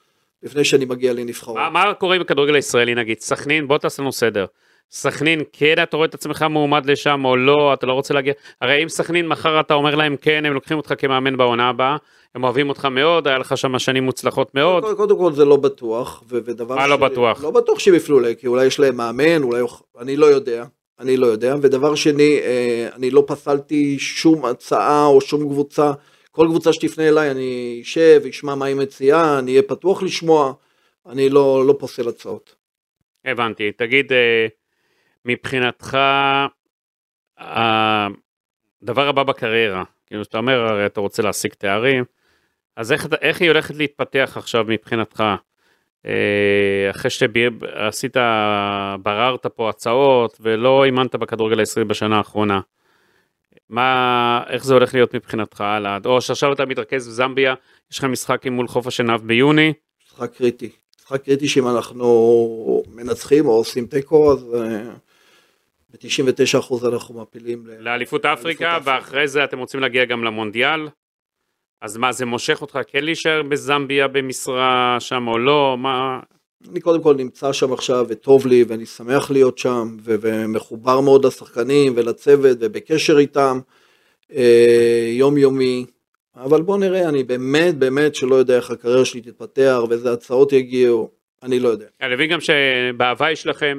[0.42, 1.56] לפני שאני מגיע לנבחרות.
[1.56, 3.20] מה, מה קורה בכדורגל הישראלי נגיד?
[3.20, 4.46] סכנין, בוא תעשה לנו סדר.
[4.90, 8.32] סכנין, כן אתה רואה את עצמך מועמד לשם או לא, אתה לא רוצה להגיע?
[8.60, 11.96] הרי אם סכנין מחר אתה אומר להם כן, הם לוקחים אותך כמאמן בעונה הבאה,
[12.34, 14.82] הם אוהבים אותך מאוד, היה לך שם שנים מוצלחות מאוד.
[14.82, 17.44] קודם- קודם כל זה לא בטוח, ו- ודבר מה לא בטוח?
[17.44, 19.62] לא בטוח שהם יפלו לי, כי אולי יש להם מאמן, אולי...
[19.98, 20.64] אני לא יודע.
[21.00, 25.92] אני לא יודע, ודבר שני, אה, אני לא פסלתי שום הצעה או שום קבוצה,
[26.30, 30.52] כל קבוצה שתפנה אליי אני אשב, אשמע מה היא מציעה, אני אהיה פתוח לשמוע,
[31.08, 32.54] אני לא, לא פוסל הצעות.
[33.24, 33.72] הבנתי.
[33.72, 34.46] תגיד, אה,
[35.26, 35.98] מבחינתך,
[37.38, 42.04] הדבר הבא בקריירה, כאילו שאתה אומר, הרי אתה רוצה להשיג תארים,
[42.76, 45.24] אז איך, איך היא הולכת להתפתח עכשיו מבחינתך?
[46.06, 48.16] אה, אחרי שעשית,
[49.02, 52.60] בררת פה הצעות ולא אימנת בכדורגל הישראלי בשנה האחרונה.
[53.68, 55.98] מה, איך זה הולך להיות מבחינתך הלאה?
[56.04, 57.54] או שעכשיו אתה מתרכז בזמביה,
[57.92, 59.72] יש לך משחק עם מול חוף השנהב ביוני,
[60.06, 60.70] משחק קריטי.
[61.00, 64.56] משחק קריטי שאם אנחנו מנצחים או עושים תיקו, אז
[66.04, 67.66] ב-99% אנחנו מפילים.
[67.66, 68.96] ל- לאליפות אפריקה, אפריקה.
[68.96, 70.88] ואחרי זה אתם רוצים להגיע גם למונדיאל.
[71.82, 75.76] אז מה, זה מושך אותך כן להישאר בזמביה במשרה שם או לא?
[75.78, 76.20] מה...
[76.70, 81.26] אני קודם כל נמצא שם עכשיו וטוב לי ואני שמח להיות שם ו- ומחובר מאוד
[81.26, 83.60] לשחקנים ולצוות ובקשר איתם
[84.32, 85.86] אה, יומיומי.
[86.36, 91.10] אבל בוא נראה, אני באמת באמת שלא יודע איך הקריירה שלי תתפתח ואיזה הצעות יגיעו,
[91.42, 91.86] אני לא יודע.
[92.02, 93.78] אני מבין גם שבהוואי שלכם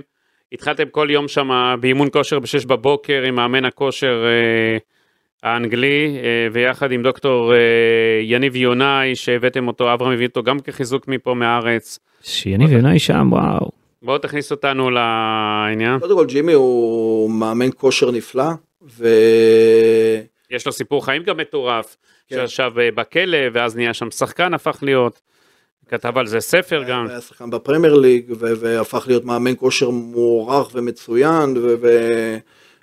[0.54, 4.78] התחלתם כל יום שם באימון כושר ב-6 בבוקר עם מאמן הכושר אה,
[5.44, 7.58] האנגלי, אה, ויחד עם דוקטור אה,
[8.24, 12.00] יניב יונאי, שהבאתם אותו, אברהם הביא אותו גם כחיזוק מפה מהארץ.
[12.22, 13.70] שיניב יונאי שם, וואו.
[14.02, 16.00] בואו תכניס אותנו לעניין.
[16.00, 18.50] קודם כל ג'ימי הוא מאמן כושר נפלא
[18.98, 19.08] ו...
[20.52, 22.36] יש לו סיפור חיים גם מטורף, כן.
[22.48, 25.22] שישב אה, בכלא, ואז נהיה שם שחקן, הפך להיות,
[25.90, 27.08] כתב על זה ספר גם.
[27.08, 31.54] היה שחקן בפרמייר ליג והפך להיות מאמן כושר מוערך ומצוין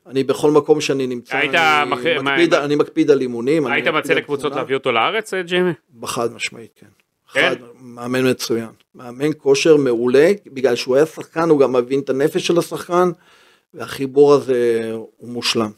[0.06, 3.66] ואני בכל מקום שאני נמצא, היית אני, מח- מקפיד, מה- אני מקפיד על אימונים.
[3.66, 4.52] היית מציע לקבוצות.
[4.54, 5.70] להביא אותו לארץ, ג'ימי?
[6.00, 6.86] בחד משמעית, כן.
[7.32, 7.48] כן?
[7.50, 8.68] חד, מאמן מצוין.
[8.94, 13.10] מאמן כושר מעולה, בגלל שהוא היה שחקן, הוא גם מבין את הנפש של השחקן,
[13.74, 15.70] והחיבור הזה הוא מושלם.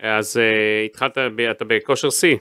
[0.00, 1.18] אז אה, התחלת,
[1.50, 2.36] אתה בכושר שיא.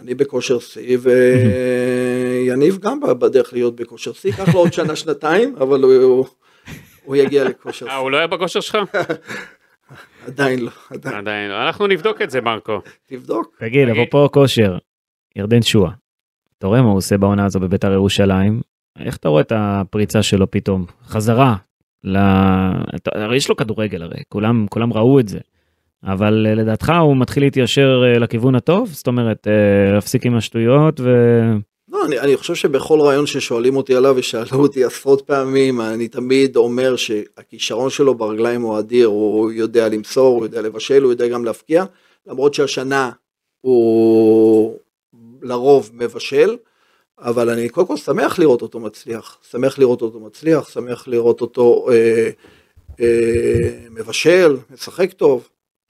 [0.00, 5.82] אני בכושר שיא, ויניב גם בדרך להיות בכושר שיא, ייקח לו עוד שנה, שנתיים, אבל
[5.82, 6.26] הוא,
[7.04, 8.00] הוא יגיע לכושר אה, שיא.
[8.00, 8.78] הוא לא היה בכושר שלך?
[10.26, 11.16] עדיין לא, עדיין.
[11.16, 11.66] עדיין לא.
[11.66, 12.80] אנחנו נבדוק את זה, מרקו.
[13.06, 13.56] תבדוק.
[13.58, 14.02] תגיד, תגיד.
[14.02, 14.78] אפרופו כושר,
[15.36, 15.90] ירדן שואה,
[16.58, 18.60] אתה רואה מה הוא עושה בעונה הזו בביתר ירושלים?
[18.98, 20.86] איך אתה רואה את הפריצה שלו פתאום?
[21.04, 21.56] חזרה.
[22.04, 22.18] ל...
[23.36, 25.38] יש לו כדורגל הרי, כולם, כולם ראו את זה.
[26.04, 28.90] אבל אה, לדעתך הוא מתחיל להתיישר אה, לכיוון הטוב?
[28.92, 31.08] זאת אומרת, אה, להפסיק עם השטויות ו...
[31.90, 36.56] לא, אני, אני חושב שבכל רעיון ששואלים אותי עליו, ושאלו אותי עשרות פעמים, אני תמיד
[36.56, 41.44] אומר שהכישרון שלו ברגליים הוא אדיר, הוא יודע למסור, הוא יודע לבשל, הוא יודע גם
[41.44, 41.84] להפקיע,
[42.26, 43.10] למרות שהשנה
[43.60, 44.78] הוא
[45.42, 46.56] לרוב מבשל,
[47.18, 51.86] אבל אני קודם כל שמח לראות אותו מצליח, שמח לראות אותו מצליח, שמח לראות אותו
[51.90, 52.30] אה,
[53.00, 55.48] אה, מבשל, משחק טוב,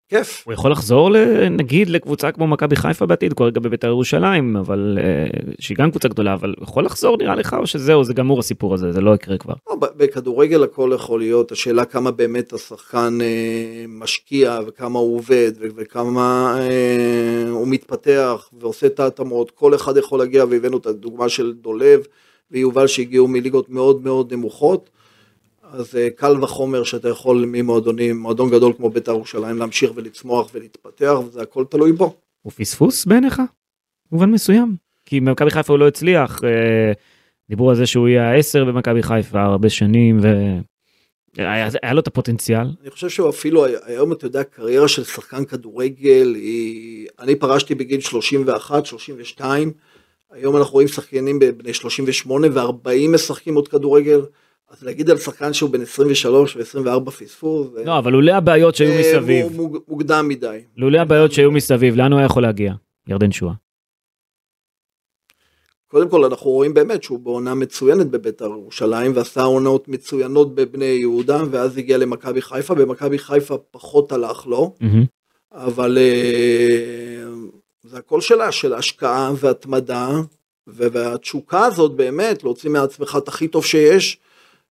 [0.08, 0.42] כיף.
[0.46, 1.10] הוא יכול לחזור
[1.50, 6.34] נגיד לקבוצה כמו מכבי חיפה בעתיד, כרגע בביתר ירושלים, אבל אה, שהיא גם קבוצה גדולה,
[6.34, 9.38] אבל הוא יכול לחזור נראה לך או שזהו, זה גמור הסיפור הזה, זה לא יקרה
[9.38, 9.54] כבר.
[9.70, 16.56] לא, בכדורגל הכל יכול להיות, השאלה כמה באמת השחקן אה, משקיע וכמה הוא עובד וכמה
[16.60, 22.00] אה, הוא מתפתח ועושה את ההתאמות, כל אחד יכול להגיע והבאנו את הדוגמה של דולב
[22.50, 24.90] ויובל שהגיעו מליגות מאוד מאוד נמוכות,
[25.72, 31.14] אז אה, קל וחומר שאתה יכול ממועדונים, מועדון גדול כמו בית"ר ירושלים להמשיך ולצמוח ולהתפתח
[31.26, 32.14] וזה הכל תלוי בו.
[32.42, 33.42] הוא פספוס בעיניך?
[34.10, 34.76] במובן מסוים.
[35.06, 36.92] כי במכבי חיפה הוא לא הצליח, אה,
[37.48, 40.18] דיברו על זה שהוא יהיה העשר במכבי חיפה הרבה שנים,
[41.36, 42.66] והיה היה לו את הפוטנציאל.
[42.82, 48.00] אני חושב שהוא אפילו היום אתה יודע קריירה של שחקן כדורגל היא אני פרשתי בגיל
[48.00, 49.72] 31 32
[50.30, 54.20] היום אנחנו רואים שחקנים בני 38 ו40 משחקים עוד כדורגל
[54.70, 59.00] אז להגיד על שחקן שהוא בן 23 ו24 פספוס לא, אבל לולא הבעיות שהיו אה,
[59.00, 62.72] מסביב, הוא מוקדם מדי לולא הבעיות שהיו מסביב, לאן הוא היה יכול להגיע?
[63.06, 63.52] ירדן שואה.
[65.88, 71.42] קודם כל אנחנו רואים באמת שהוא בעונה מצוינת בבית"ר ירושלים ועשה עונות מצוינות בבני יהודה
[71.50, 74.74] ואז הגיע למכבי חיפה, במכבי חיפה פחות הלך לו.
[75.52, 77.24] אבל אה,
[77.82, 80.08] זה הכל שאלה של השקעה והתמדה
[80.66, 84.18] והתשוקה הזאת באמת להוציא מעצמך את הכי טוב שיש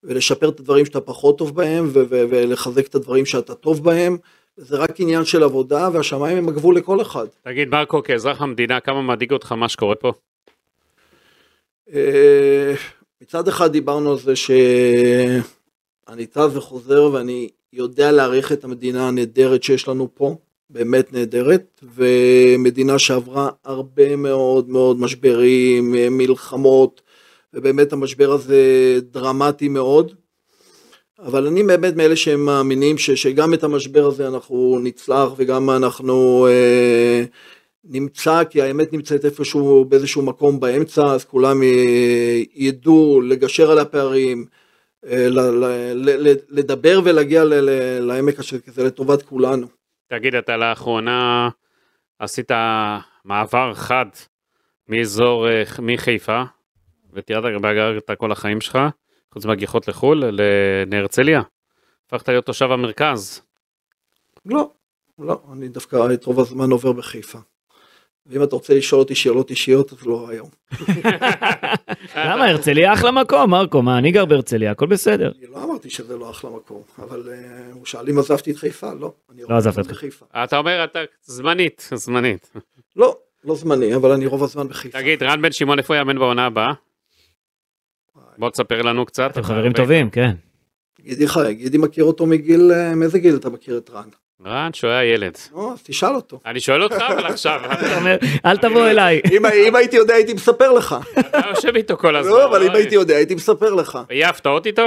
[0.06, 4.16] ולשפר את הדברים שאתה פחות טוב בהם ו- ו- ולחזק את הדברים שאתה טוב בהם.
[4.56, 7.26] זה רק עניין של עבודה והשמיים הם הגבול לכל אחד.
[7.42, 10.12] תגיד, מרקו, כאזרח המדינה, כמה מדאיג אותך מה שקורה פה?
[11.94, 12.74] אה,
[13.22, 19.88] מצד אחד דיברנו על זה שאני טס וחוזר ואני יודע להעריך את המדינה הנהדרת שיש
[19.88, 20.36] לנו פה,
[20.70, 27.02] באמת נהדרת, ומדינה שעברה הרבה מאוד מאוד משברים, מלחמות,
[27.54, 28.60] ובאמת המשבר הזה
[29.02, 30.14] דרמטי מאוד.
[31.18, 36.46] אבל אני באמת מאלה שהם מאמינים ש, שגם את המשבר הזה אנחנו נצלח וגם אנחנו
[36.50, 37.24] אה,
[37.84, 44.46] נמצא, כי האמת נמצאת איפשהו באיזשהו מקום באמצע, אז כולם אה, ידעו לגשר על הפערים,
[45.06, 49.66] אה, ל, ל, ל, לדבר ולהגיע ל, ל, לעמק הזה, כי זה לטובת כולנו.
[50.08, 51.48] תגיד, אתה לאחרונה
[52.18, 52.50] עשית
[53.24, 54.06] מעבר חד
[54.88, 56.42] מאזור, אה, מחיפה,
[57.16, 58.78] ותיארת בהגרת כל החיים שלך,
[59.32, 60.24] חוץ מהגיחות לחו"ל,
[60.86, 61.42] להרצליה.
[62.06, 63.42] הפכת להיות תושב המרכז.
[64.46, 64.70] לא,
[65.18, 67.38] לא, אני דווקא את רוב הזמן עובר בחיפה.
[68.26, 70.48] ואם אתה רוצה לשאול אותי שאלות אישיות, אז לא היום.
[72.26, 75.32] למה הרצליה אחלה מקום מרקו מה אני גר בהרצליה הכל בסדר.
[75.38, 78.94] אני לא אמרתי שזה לא אחלה מקום, אבל אה, הוא שאל אם עזבתי את חיפה,
[79.00, 79.12] לא.
[79.32, 80.26] אני רוב עזבת את בחיפה.
[80.44, 82.50] אתה אומר, אתה זמנית, זמנית.
[82.96, 84.98] לא, לא זמני, אבל אני רוב הזמן בחיפה.
[84.98, 86.72] תגיד, רן בן שמעון, איפה יאמן בעונה הבאה?
[88.38, 89.30] בוא תספר לנו קצת.
[89.30, 90.30] אתם חברים טובים כן.
[91.00, 94.08] גידי לך, גידי מכיר אותו מגיל, אה, מאיזה גיל אתה מכיר את רן?
[94.44, 95.36] רן, שהוא היה ילד.
[95.52, 96.40] נו, אז תשאל אותו.
[96.46, 97.60] אני שואל אותך אבל עכשיו,
[97.96, 98.16] אומר,
[98.46, 99.20] אל תבוא אליי.
[99.68, 100.96] אם הייתי יודע הייתי מספר לך.
[101.18, 102.32] אתה יושב איתו כל הזמן.
[102.32, 103.98] לא, אבל אם הייתי יודע הייתי מספר לך.
[104.10, 104.82] יהיה הפתעות איתו?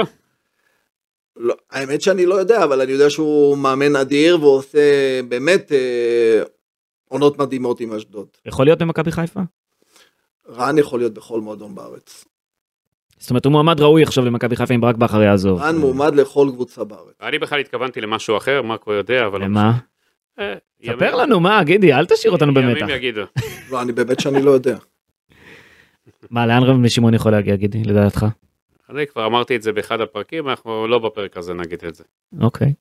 [1.36, 4.80] לא, האמת שאני לא יודע, אבל אני יודע שהוא מאמן אדיר והוא עושה
[5.28, 6.42] באמת אה,
[7.08, 8.28] עונות מדהימות עם אשדוד.
[8.46, 9.40] יכול להיות במכבי חיפה?
[10.48, 12.24] רן יכול להיות בכל מועדון בארץ.
[13.20, 15.60] זאת אומרת הוא מועמד ראוי עכשיו למכבי חיפה אם ברק בכר יעזוב.
[15.60, 17.14] רן מועמד לכל קבוצה בארץ.
[17.22, 19.38] אני בכלל התכוונתי למשהו אחר, מרקו יודע, אבל...
[19.40, 19.70] לא למה?
[19.70, 19.78] משנה.
[20.38, 22.80] אה, ספר ימים- לנו מה גידי אל תשאיר אותנו במתח.
[22.80, 23.22] ימים יגידו.
[23.70, 24.76] לא, אני באמת שאני לא יודע.
[26.30, 28.26] מה לאן רב שמעון יכול להגיע גידי לדעתך?
[28.90, 32.04] אני כבר אמרתי את זה באחד הפרקים, אנחנו לא בפרק הזה נגיד את זה.
[32.40, 32.72] אוקיי.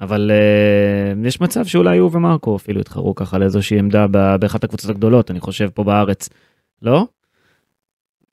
[0.00, 4.06] אבל אה, יש מצב שאולי הוא ומרקו אפילו יתחרו ככה על איזושהי עמדה
[4.40, 6.28] באחת הקבוצות הגדולות אני חושב פה בארץ.
[6.82, 7.06] לא?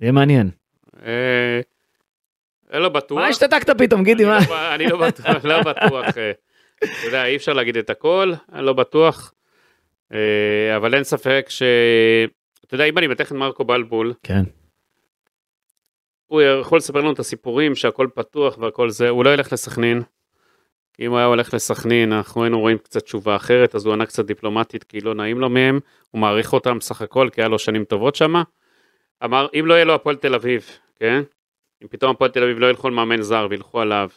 [0.02, 0.50] יהיה מעניין.
[1.06, 1.62] אה,
[2.80, 3.18] לא בטוח.
[3.18, 4.40] מה השתתקת פתאום גידי אני מה?
[4.40, 6.18] לא ב- אני לא בטוח, לא בטוח.
[6.18, 6.32] אה,
[6.84, 9.34] אתה יודע, אי אפשר להגיד את הכל, אני לא בטוח.
[10.14, 11.64] אה, אבל אין ספק ש...
[12.66, 14.44] אתה יודע, אם אני את מרקו בלבול, כן.
[16.26, 20.02] הוא יכול לספר לנו את הסיפורים שהכל פתוח והכל זה, הוא לא ילך לסכנין.
[21.00, 24.26] אם הוא היה הולך לסכנין, אנחנו היינו רואים קצת תשובה אחרת, אז הוא ענה קצת
[24.26, 25.80] דיפלומטית, כי לא נעים לו מהם,
[26.12, 28.34] הוא מעריך אותם סך הכל, כי היה לו שנים טובות שם.
[29.24, 30.70] אמר, אם לא יהיה לו הפועל תל אביב,
[31.00, 31.22] כן?
[31.84, 34.10] אם פתאום הפועל תל אביב לא ילכו למאמן זר וילכו עליו,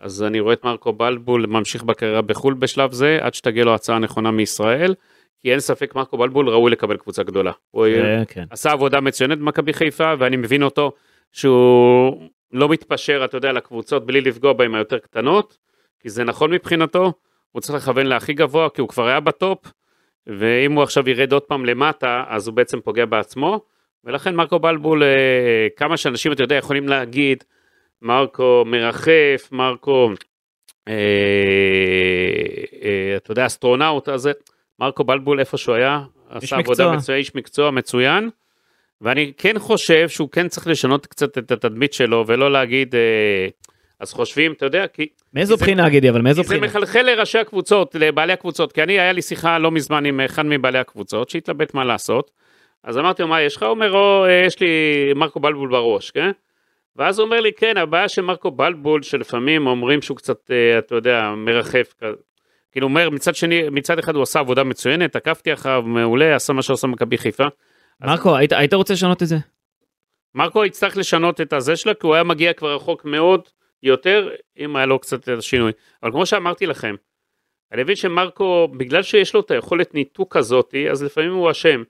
[0.00, 3.98] אז אני רואה את מרקו בלבול ממשיך בקריירה בחו"ל בשלב זה, עד שתגיע לו הצעה
[3.98, 4.94] נכונה מישראל,
[5.40, 7.52] כי אין ספק מרקו בלבול ראוי לקבל קבוצה גדולה.
[7.70, 8.44] הוא זה, כן.
[8.50, 10.92] עשה עבודה מצוינת במכבי חיפה, ואני מבין אותו
[11.32, 15.58] שהוא לא מתפשר, אתה יודע, לקבוצות בלי לפגוע בהן היותר קטנות,
[16.00, 17.12] כי זה נכון מבחינתו,
[17.52, 19.72] הוא צריך לכוון להכי גבוה, כי הוא כבר היה בטופ,
[20.26, 23.60] ואם הוא עכשיו ירד עוד פעם למטה, אז הוא בעצם פוגע בעצמו,
[24.04, 27.44] ולכן מרקו בלבול, אה, כמה שאנשים, אתה יודע, יכולים להגיד,
[28.02, 30.10] מרקו מרחף, מרקו,
[30.88, 30.94] אה,
[32.82, 34.30] אה, אתה יודע, אסטרונאוט, אז
[34.78, 36.96] מרקו בלבול איפה שהוא היה, עשה עבודה מקצוע.
[36.96, 38.30] מצוין, איש מקצוע מצוין,
[39.00, 43.48] ואני כן חושב שהוא כן צריך לשנות קצת את התדמית שלו, ולא להגיד, אה,
[44.00, 46.66] אז חושבים, אתה יודע, כי מאיזו בחינה גידי אבל מאיזו כי זה בחינה?
[46.66, 50.78] מחלחל לראשי הקבוצות, לבעלי הקבוצות, כי אני, היה לי שיחה לא מזמן עם אחד מבעלי
[50.78, 52.30] הקבוצות, שהתלבט מה לעשות,
[52.84, 53.62] אז אמרתי לו, מה יש לך?
[53.62, 54.68] הוא אומר, או, אה, יש לי
[55.16, 56.30] מרקו בלבול בראש, כן?
[56.96, 60.94] ואז הוא אומר לי, כן, הבעיה של מרקו בלבול, שלפעמים אומרים שהוא קצת, אה, אתה
[60.94, 62.04] יודע, מרחף, כ-
[62.72, 66.62] כאילו, אומר, מצד שני, מצד אחד הוא עשה עבודה מצוינת, עקבתי אחריו, מעולה, עשה מה
[66.62, 67.44] שעושה מכבי חיפה.
[68.00, 69.36] אז מרקו היית- היית רוצה לשנות את זה?
[70.34, 73.40] מרקו יצטרך לשנות את הזה שלה, כי הוא היה מגיע כבר רחוק מאוד
[73.82, 74.28] יותר,
[74.58, 75.72] אם היה לו קצת את השינוי.
[76.02, 76.94] אבל כמו שאמרתי לכם,
[77.72, 81.82] אני מבין שמרקו, בגלל שיש לו את היכולת ניתוק הזאתי, אז לפעמים הוא אשם.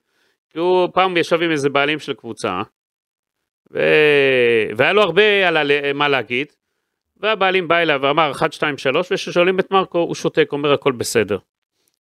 [0.51, 2.63] כי הוא פעם ישב עם איזה בעלים של קבוצה,
[3.73, 3.79] ו...
[4.77, 5.93] והיה לו הרבה על ה...
[5.95, 6.47] מה להגיד,
[7.17, 11.39] והבעלים בא אליו ואמר 1, 2, 3, וכששואלים את מרקו, הוא שותק, אומר הכל בסדר.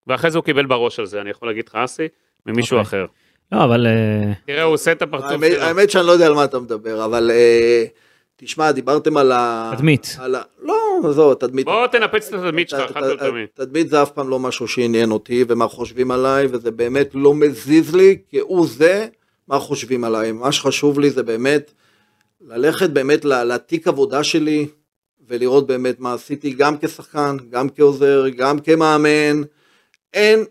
[0.06, 2.08] ואחרי זה הוא קיבל בראש על זה, אני יכול להגיד לך אסי,
[2.46, 2.88] ממישהו אוקיי.
[2.88, 3.06] אחר.
[3.52, 3.86] לא, אבל...
[3.86, 5.62] אה, תראה, הוא עושה את הפרצוף האמת- שלו.
[5.62, 7.84] האמת שאני לא יודע על מה אתה מדבר, אבל אה,
[8.44, 9.72] תשמע, דיברתם על ה...
[9.76, 10.16] תדמית.
[10.20, 10.74] על ה- לא,
[11.04, 11.66] עזוב, תדמית.
[11.66, 13.46] בוא תנפץ את התדמית שלך אחת ולתמיד.
[13.54, 17.94] תדמית זה אף פעם לא משהו שעניין אותי ומה חושבים עליי, וזה באמת לא מזיז
[17.94, 19.06] לי כהוא זה
[19.48, 20.32] מה חושבים עליי.
[20.32, 21.70] מה שחשוב לי זה באמת
[22.40, 24.66] ללכת באמת ל- לתיק עבודה שלי
[25.28, 29.42] ולראות באמת מה עשיתי גם כשחקן, גם כעוזר, גם כמאמן.
[30.14, 30.44] אין,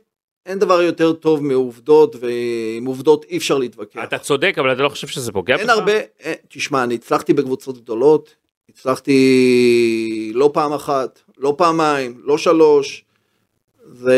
[0.49, 4.03] אין דבר יותר טוב מעובדות, ועם עובדות אי אפשר להתווכח.
[4.03, 5.61] אתה צודק, אבל אתה לא חושב שזה פוגע בך?
[5.61, 5.91] אין הרבה,
[6.25, 8.35] אה, תשמע, אני הצלחתי בקבוצות גדולות,
[8.69, 13.05] הצלחתי לא פעם אחת, לא פעמיים, לא שלוש,
[13.91, 14.15] זה,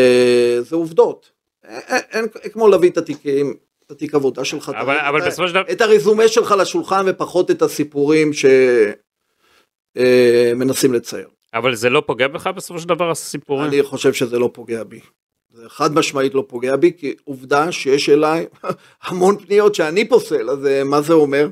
[0.62, 1.32] זה עובדות.
[1.64, 1.80] אין,
[2.12, 3.54] אין, אין כמו להביא את התיקים,
[3.86, 6.28] את התיק עבודה שלך, אבל- את ה- אבל את ה- בסופו של דבר- את הרזומה
[6.28, 8.32] שלך לשולחן ופחות את הסיפורים
[9.96, 11.28] שמנסים לצייר.
[11.54, 13.68] אבל זה לא פוגע בך בסופו של דבר הסיפורים?
[13.68, 15.00] אני חושב שזה לא פוגע בי.
[15.62, 18.46] זה חד משמעית לא פוגע בי, כי עובדה שיש אליי
[19.04, 21.48] המון פניות שאני פוסל, אז אה, מה זה אומר?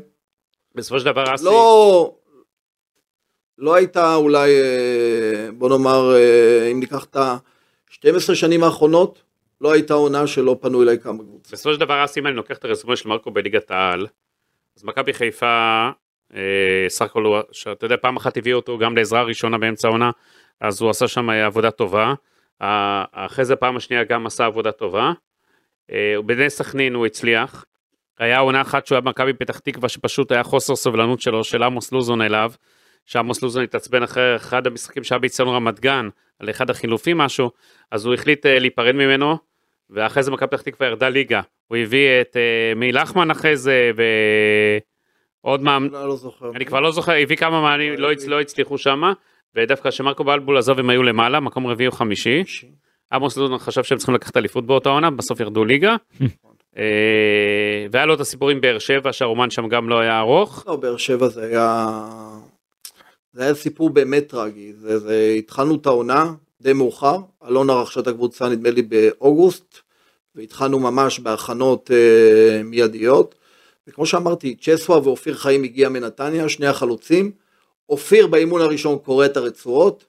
[0.75, 2.15] בסופו של דבר אסי, לא,
[3.57, 9.21] לא הייתה אולי, אה, בוא נאמר, אה, אם ניקח את ה-12 שנים האחרונות,
[9.61, 11.53] לא הייתה עונה שלא פנו אליי כמה קבוצות.
[11.53, 14.07] בסופו של דבר אסי, אם אני לוקח את הרזומה של מרקו בליגת העל,
[14.77, 15.89] אז מכבי חיפה,
[16.87, 20.11] סך הכל, שאתה יודע, פעם אחת הביאו אותו גם לעזרה ראשונה באמצע העונה,
[20.61, 22.13] אז הוא עשה שם עבודה טובה.
[22.61, 25.11] אה, אחרי זה פעם השנייה גם עשה עבודה טובה.
[25.91, 27.65] אה, בבני סכנין הוא הצליח.
[28.19, 31.91] היה עונה אחת שהוא היה במכבי פתח תקווה שפשוט היה חוסר סבלנות שלו, של עמוס
[31.91, 32.51] לוזון אליו,
[33.05, 37.51] שעמוס לוזון התעצבן אחרי אחד המשחקים שהיה באצטדיון רמת גן, על אחד החילופים משהו,
[37.91, 39.37] אז הוא החליט אה, להיפרד ממנו,
[39.89, 41.41] ואחרי זה מכבי פתח תקווה ירדה ליגה.
[41.67, 42.37] הוא הביא את
[42.75, 43.91] מי לחמן אחרי זה,
[45.43, 46.17] ועוד מאמן, לא.
[46.55, 49.13] אני כבר לא זוכר, הביא כמה מאמנים, לא, לא הצליחו שמה,
[49.55, 52.43] ודווקא כשמרקו בלבול עזב הם היו למעלה, מקום רביעי או חמישי.
[53.13, 55.95] עמוס לוזון חשב שהם צריכים לקחת אליפות באותה עונה, בסוף ירדו ליגה.
[56.77, 60.63] אה, והיה לו את הסיפור עם באר שבע, שהרומן שם גם לא היה ארוך.
[60.67, 61.99] לא, באר שבע זה היה...
[63.33, 64.73] זה היה סיפור באמת טרגי.
[64.73, 65.35] זה, זה...
[65.37, 69.79] התחלנו את העונה די מאוחר, אלונה רכשה את הקבוצה נדמה לי באוגוסט,
[70.35, 73.35] והתחלנו ממש בהכנות אה, מיידיות.
[73.87, 77.31] וכמו שאמרתי, צ'סווה ואופיר חיים הגיע מנתניה, שני החלוצים.
[77.89, 80.05] אופיר באימון הראשון קורא את הרצועות,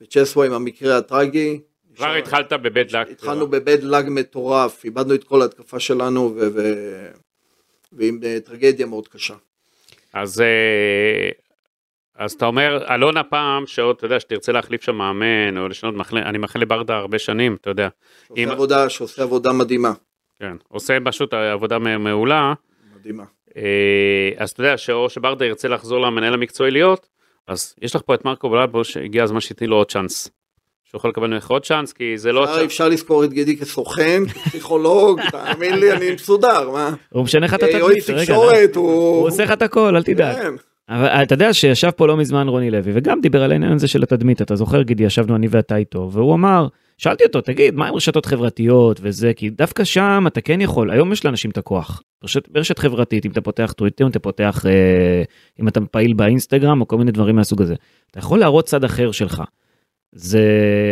[0.00, 1.60] וצ'סווה עם המקרה הטרגי.
[1.96, 3.08] כבר נשאר- התחלת בבד לק.
[3.10, 6.40] התחלנו בבד לג מטורף, איבדנו את כל ההתקפה שלנו, ו...
[6.54, 6.60] ו...
[7.92, 9.34] ועם אה, טרגדיה מאוד קשה.
[10.12, 11.28] אז, אה,
[12.16, 16.22] אז אתה אומר, אלונה פעם, שעוד, אתה יודע, שתרצה להחליף שם מאמן, או לשנות מחלה,
[16.22, 17.88] אני מאחל לברדה הרבה שנים, אתה יודע.
[18.26, 19.92] שעושה אם- עבודה, שעושה עבודה מדהימה.
[20.38, 22.54] כן, עושה פשוט עבודה מעולה.
[22.96, 23.24] מדהימה.
[23.56, 27.08] אה, אז אתה יודע שאו שברדה ירצה לחזור למנהל המקצועי להיות,
[27.48, 30.30] אז יש לך פה את מרקו בלבו שהגיע הזמן שתיתני לו עוד צ'אנס.
[30.84, 32.64] שהוא יכול לקבל ממך עוד צ'אנס, כי זה לא אפשר-.
[32.64, 36.94] אפשר לזכור את גידי כסוכן, כפסיכולוג, תאמין לי, אני מסודר, מה?
[37.10, 38.34] הוא משנה לך את אה, התדמית, רגע.
[38.74, 39.26] הוא...
[39.26, 40.36] עושה לך את הכל, אל תדאג.
[40.36, 40.54] כן.
[40.88, 43.88] אבל אה, אתה יודע שישב פה לא מזמן רוני לוי, וגם דיבר על העניין הזה
[43.88, 46.66] של התדמית, אתה זוכר גידי, ישבנו אני ואתה איתו, והוא אמר,
[46.98, 51.12] שאלתי אותו, תגיד, מה עם רשתות חברתיות וזה, כי דווקא שם אתה כן יכול, היום
[51.12, 52.02] יש לאנשים את הכוח.
[52.22, 55.22] ברשת, ברשת חברתית, אם אתה פותח טוויטר, אם אתה פותח, אה,
[55.60, 57.74] אם אתה פעיל באינסטגרם, או כל מיני דברים מהסוג הזה,
[58.10, 59.42] אתה יכול להראות צד אחר שלך.
[60.12, 60.42] זה,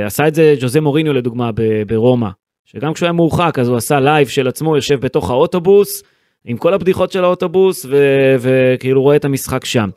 [0.06, 2.28] עשה את זה ז'וזה מוריניו לדוגמה ב- ברומא,
[2.64, 6.02] שגם כשהוא היה מורחק, אז הוא עשה live של עצמו, יושב בתוך האוטובוס,
[6.44, 9.88] עם כל הבדיחות של האוטובוס, ו- וכאילו רואה את המשחק שם.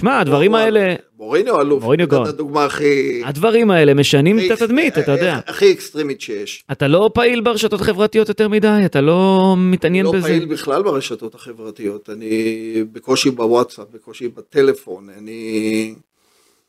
[0.00, 1.82] תשמע, הדברים הוא- האלה, מוריניו אלוף.
[1.82, 2.26] מוריניו זאת גאון.
[2.28, 3.22] הדוגמה הכי...
[3.24, 5.38] הדברים האלה משנים את התדמית, אתה יודע.
[5.46, 6.64] הכי אקסטרימית שיש.
[6.72, 10.28] אתה לא פעיל ברשתות החברתיות יותר מדי, אתה לא מתעניין לא בזה.
[10.28, 12.54] פעיל בכלל ברשתות החברתיות, אני
[12.92, 15.94] בקושי בוואטסאפ, בקושי בטלפון, אני...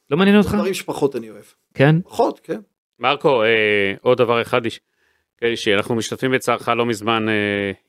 [0.09, 0.53] לא מעניין אותך?
[0.53, 1.43] דברים שפחות אני אוהב.
[1.73, 1.95] כן?
[2.01, 2.59] פחות, כן.
[2.99, 3.47] מרקו, אה,
[4.01, 4.79] עוד דבר אחד, יש-
[5.55, 7.33] שאנחנו משתתפים בצערך לא מזמן, אה,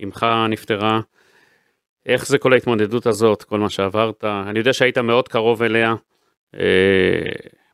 [0.04, 1.00] אמך נפטרה.
[2.06, 4.24] איך זה כל ההתמודדות הזאת, כל מה שעברת?
[4.24, 5.94] אני יודע שהיית מאוד קרוב אליה,
[6.54, 6.60] אה,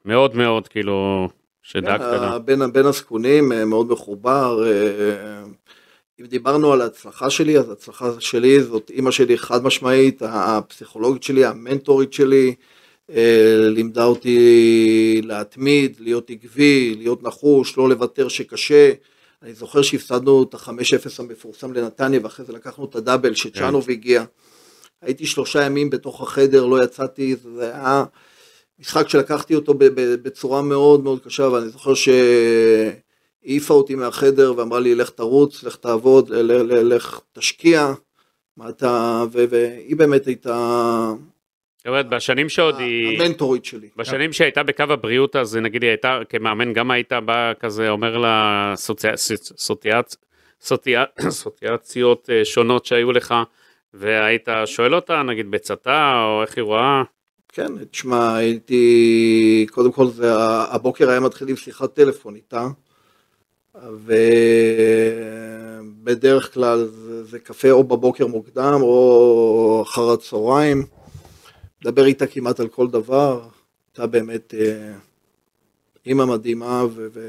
[0.05, 1.29] מאוד מאוד, כאילו,
[1.62, 2.39] שדאגת כן, לה.
[2.39, 4.64] בין, בין הזקונים אה, מאוד מחובר.
[4.66, 5.45] אה,
[6.20, 11.45] אם דיברנו על ההצלחה שלי, אז ההצלחה שלי זאת אימא שלי חד משמעית, הפסיכולוגית שלי,
[11.45, 12.55] המנטורית שלי,
[13.59, 18.93] לימדה אותי להתמיד, להיות עקבי, להיות נחוש, לא לוותר שקשה.
[19.43, 20.70] אני זוכר שהפסדנו את ה-5-0
[21.18, 24.24] המפורסם לנתניה, ואחרי זה לקחנו את הדאבל שצ'אנוב הגיע.
[25.03, 28.05] הייתי שלושה ימים בתוך החדר, לא יצאתי, זה היה
[28.78, 29.74] משחק שלקחתי אותו
[30.22, 36.30] בצורה מאוד מאוד קשה, ואני זוכר שהעיפה אותי מהחדר ואמרה לי, לך תרוץ, לך תעבוד,
[36.30, 37.93] לך תשקיע,
[38.57, 41.12] מה אתה, והיא באמת הייתה
[41.89, 43.20] אומרת, בשנים שעוד היא...
[43.20, 43.89] המנטורית שלי.
[43.97, 48.74] בשנים שהייתה בקו הבריאות, אז נגיד היא הייתה, כמאמן, גם היית בא כזה, אומר לה
[48.74, 50.16] אסוציאציות
[52.30, 53.34] אה, שונות שהיו לך,
[53.95, 57.03] והיית שואל אותה, נגיד בצאתה, או איך היא רואה?
[57.53, 60.32] כן, תשמע, הייתי, קודם כל זה,
[60.70, 62.66] הבוקר היה מתחיל עם שיחת טלפון איתה,
[65.84, 70.86] ובדרך כלל זה, זה קפה או בבוקר מוקדם או אחר הצהריים,
[71.85, 73.49] מדבר איתה כמעט על כל דבר,
[73.87, 74.95] הייתה באמת אה,
[76.07, 77.07] אימא מדהימה ו...
[77.12, 77.20] ו...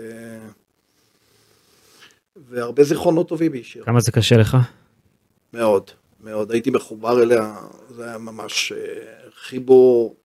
[2.35, 3.85] והרבה זיכרונות טובים היא השאירה.
[3.85, 4.57] כמה זה קשה לך?
[5.53, 6.51] מאוד, מאוד.
[6.51, 7.55] הייתי מחובר אליה,
[7.89, 10.15] זה היה ממש אה, חיבור,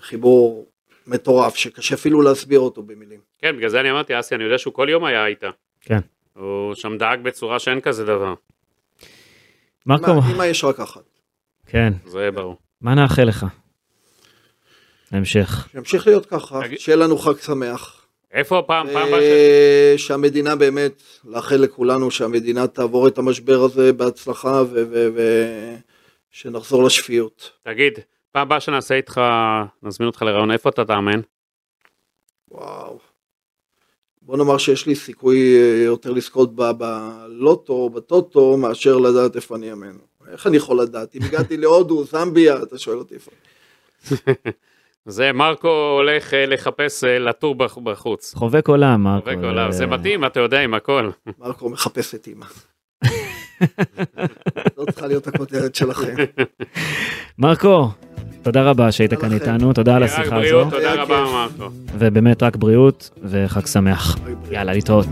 [0.00, 0.66] חיבור
[1.06, 3.20] מטורף, שקשה אפילו להסביר אותו במילים.
[3.38, 5.50] כן, בגלל זה אני אמרתי, אסי, אני יודע שהוא כל יום היה איתה.
[5.80, 5.98] כן.
[6.34, 8.34] הוא שם דאג בצורה שאין כזה דבר.
[9.86, 11.15] מרקו, מה, אמא יש רק אחת.
[11.66, 12.56] כן, זה ברור.
[12.80, 13.46] מה נאחל לך?
[15.10, 15.68] המשך.
[15.72, 18.06] שימשיך להיות ככה, תגיד- שיהיה לנו חג שמח.
[18.32, 19.22] איפה פעם, פעם הבאה ש...
[19.24, 24.62] אה, שהמדינה באמת, לאחל לכולנו שהמדינה תעבור את המשבר הזה בהצלחה
[26.32, 27.50] ושנחזור לשפיות.
[27.62, 27.92] תגיד,
[28.32, 29.20] פעם הבאה שנעשה איתך,
[29.82, 31.20] נזמין אותך לרעיון, איפה אתה תאמן?
[32.50, 32.98] וואו.
[34.22, 39.56] בוא נאמר שיש לי סיכוי אה, יותר לזכות ב- בלוטו או בטוטו מאשר לדעת איפה
[39.56, 39.96] אני אאמן.
[40.32, 41.14] איך אני יכול לדעת?
[41.16, 43.30] אם הגעתי להודו, זמביה, אתה שואל אותי איפה.
[45.06, 48.34] זה מרקו הולך אה, לחפש אה, לטור בח- בחוץ.
[48.34, 49.30] חובק עולם, מרקו.
[49.30, 51.10] חובק עולם, זה אה, מתאים, אתה יודע, עם הכל.
[51.40, 52.46] מרקו מחפש את אימא.
[54.76, 56.14] זאת צריכה להיות הכותרת שלכם.
[57.38, 57.88] מרקו,
[58.42, 59.32] תודה רבה שהיית כאן.
[59.32, 61.22] איתנו, תודה על השיחה הזו, תודה רבה.
[61.22, 61.70] מרקו.
[61.98, 64.16] ובאמת רק בריאות וחג שמח.
[64.50, 65.06] יאללה, להתראות.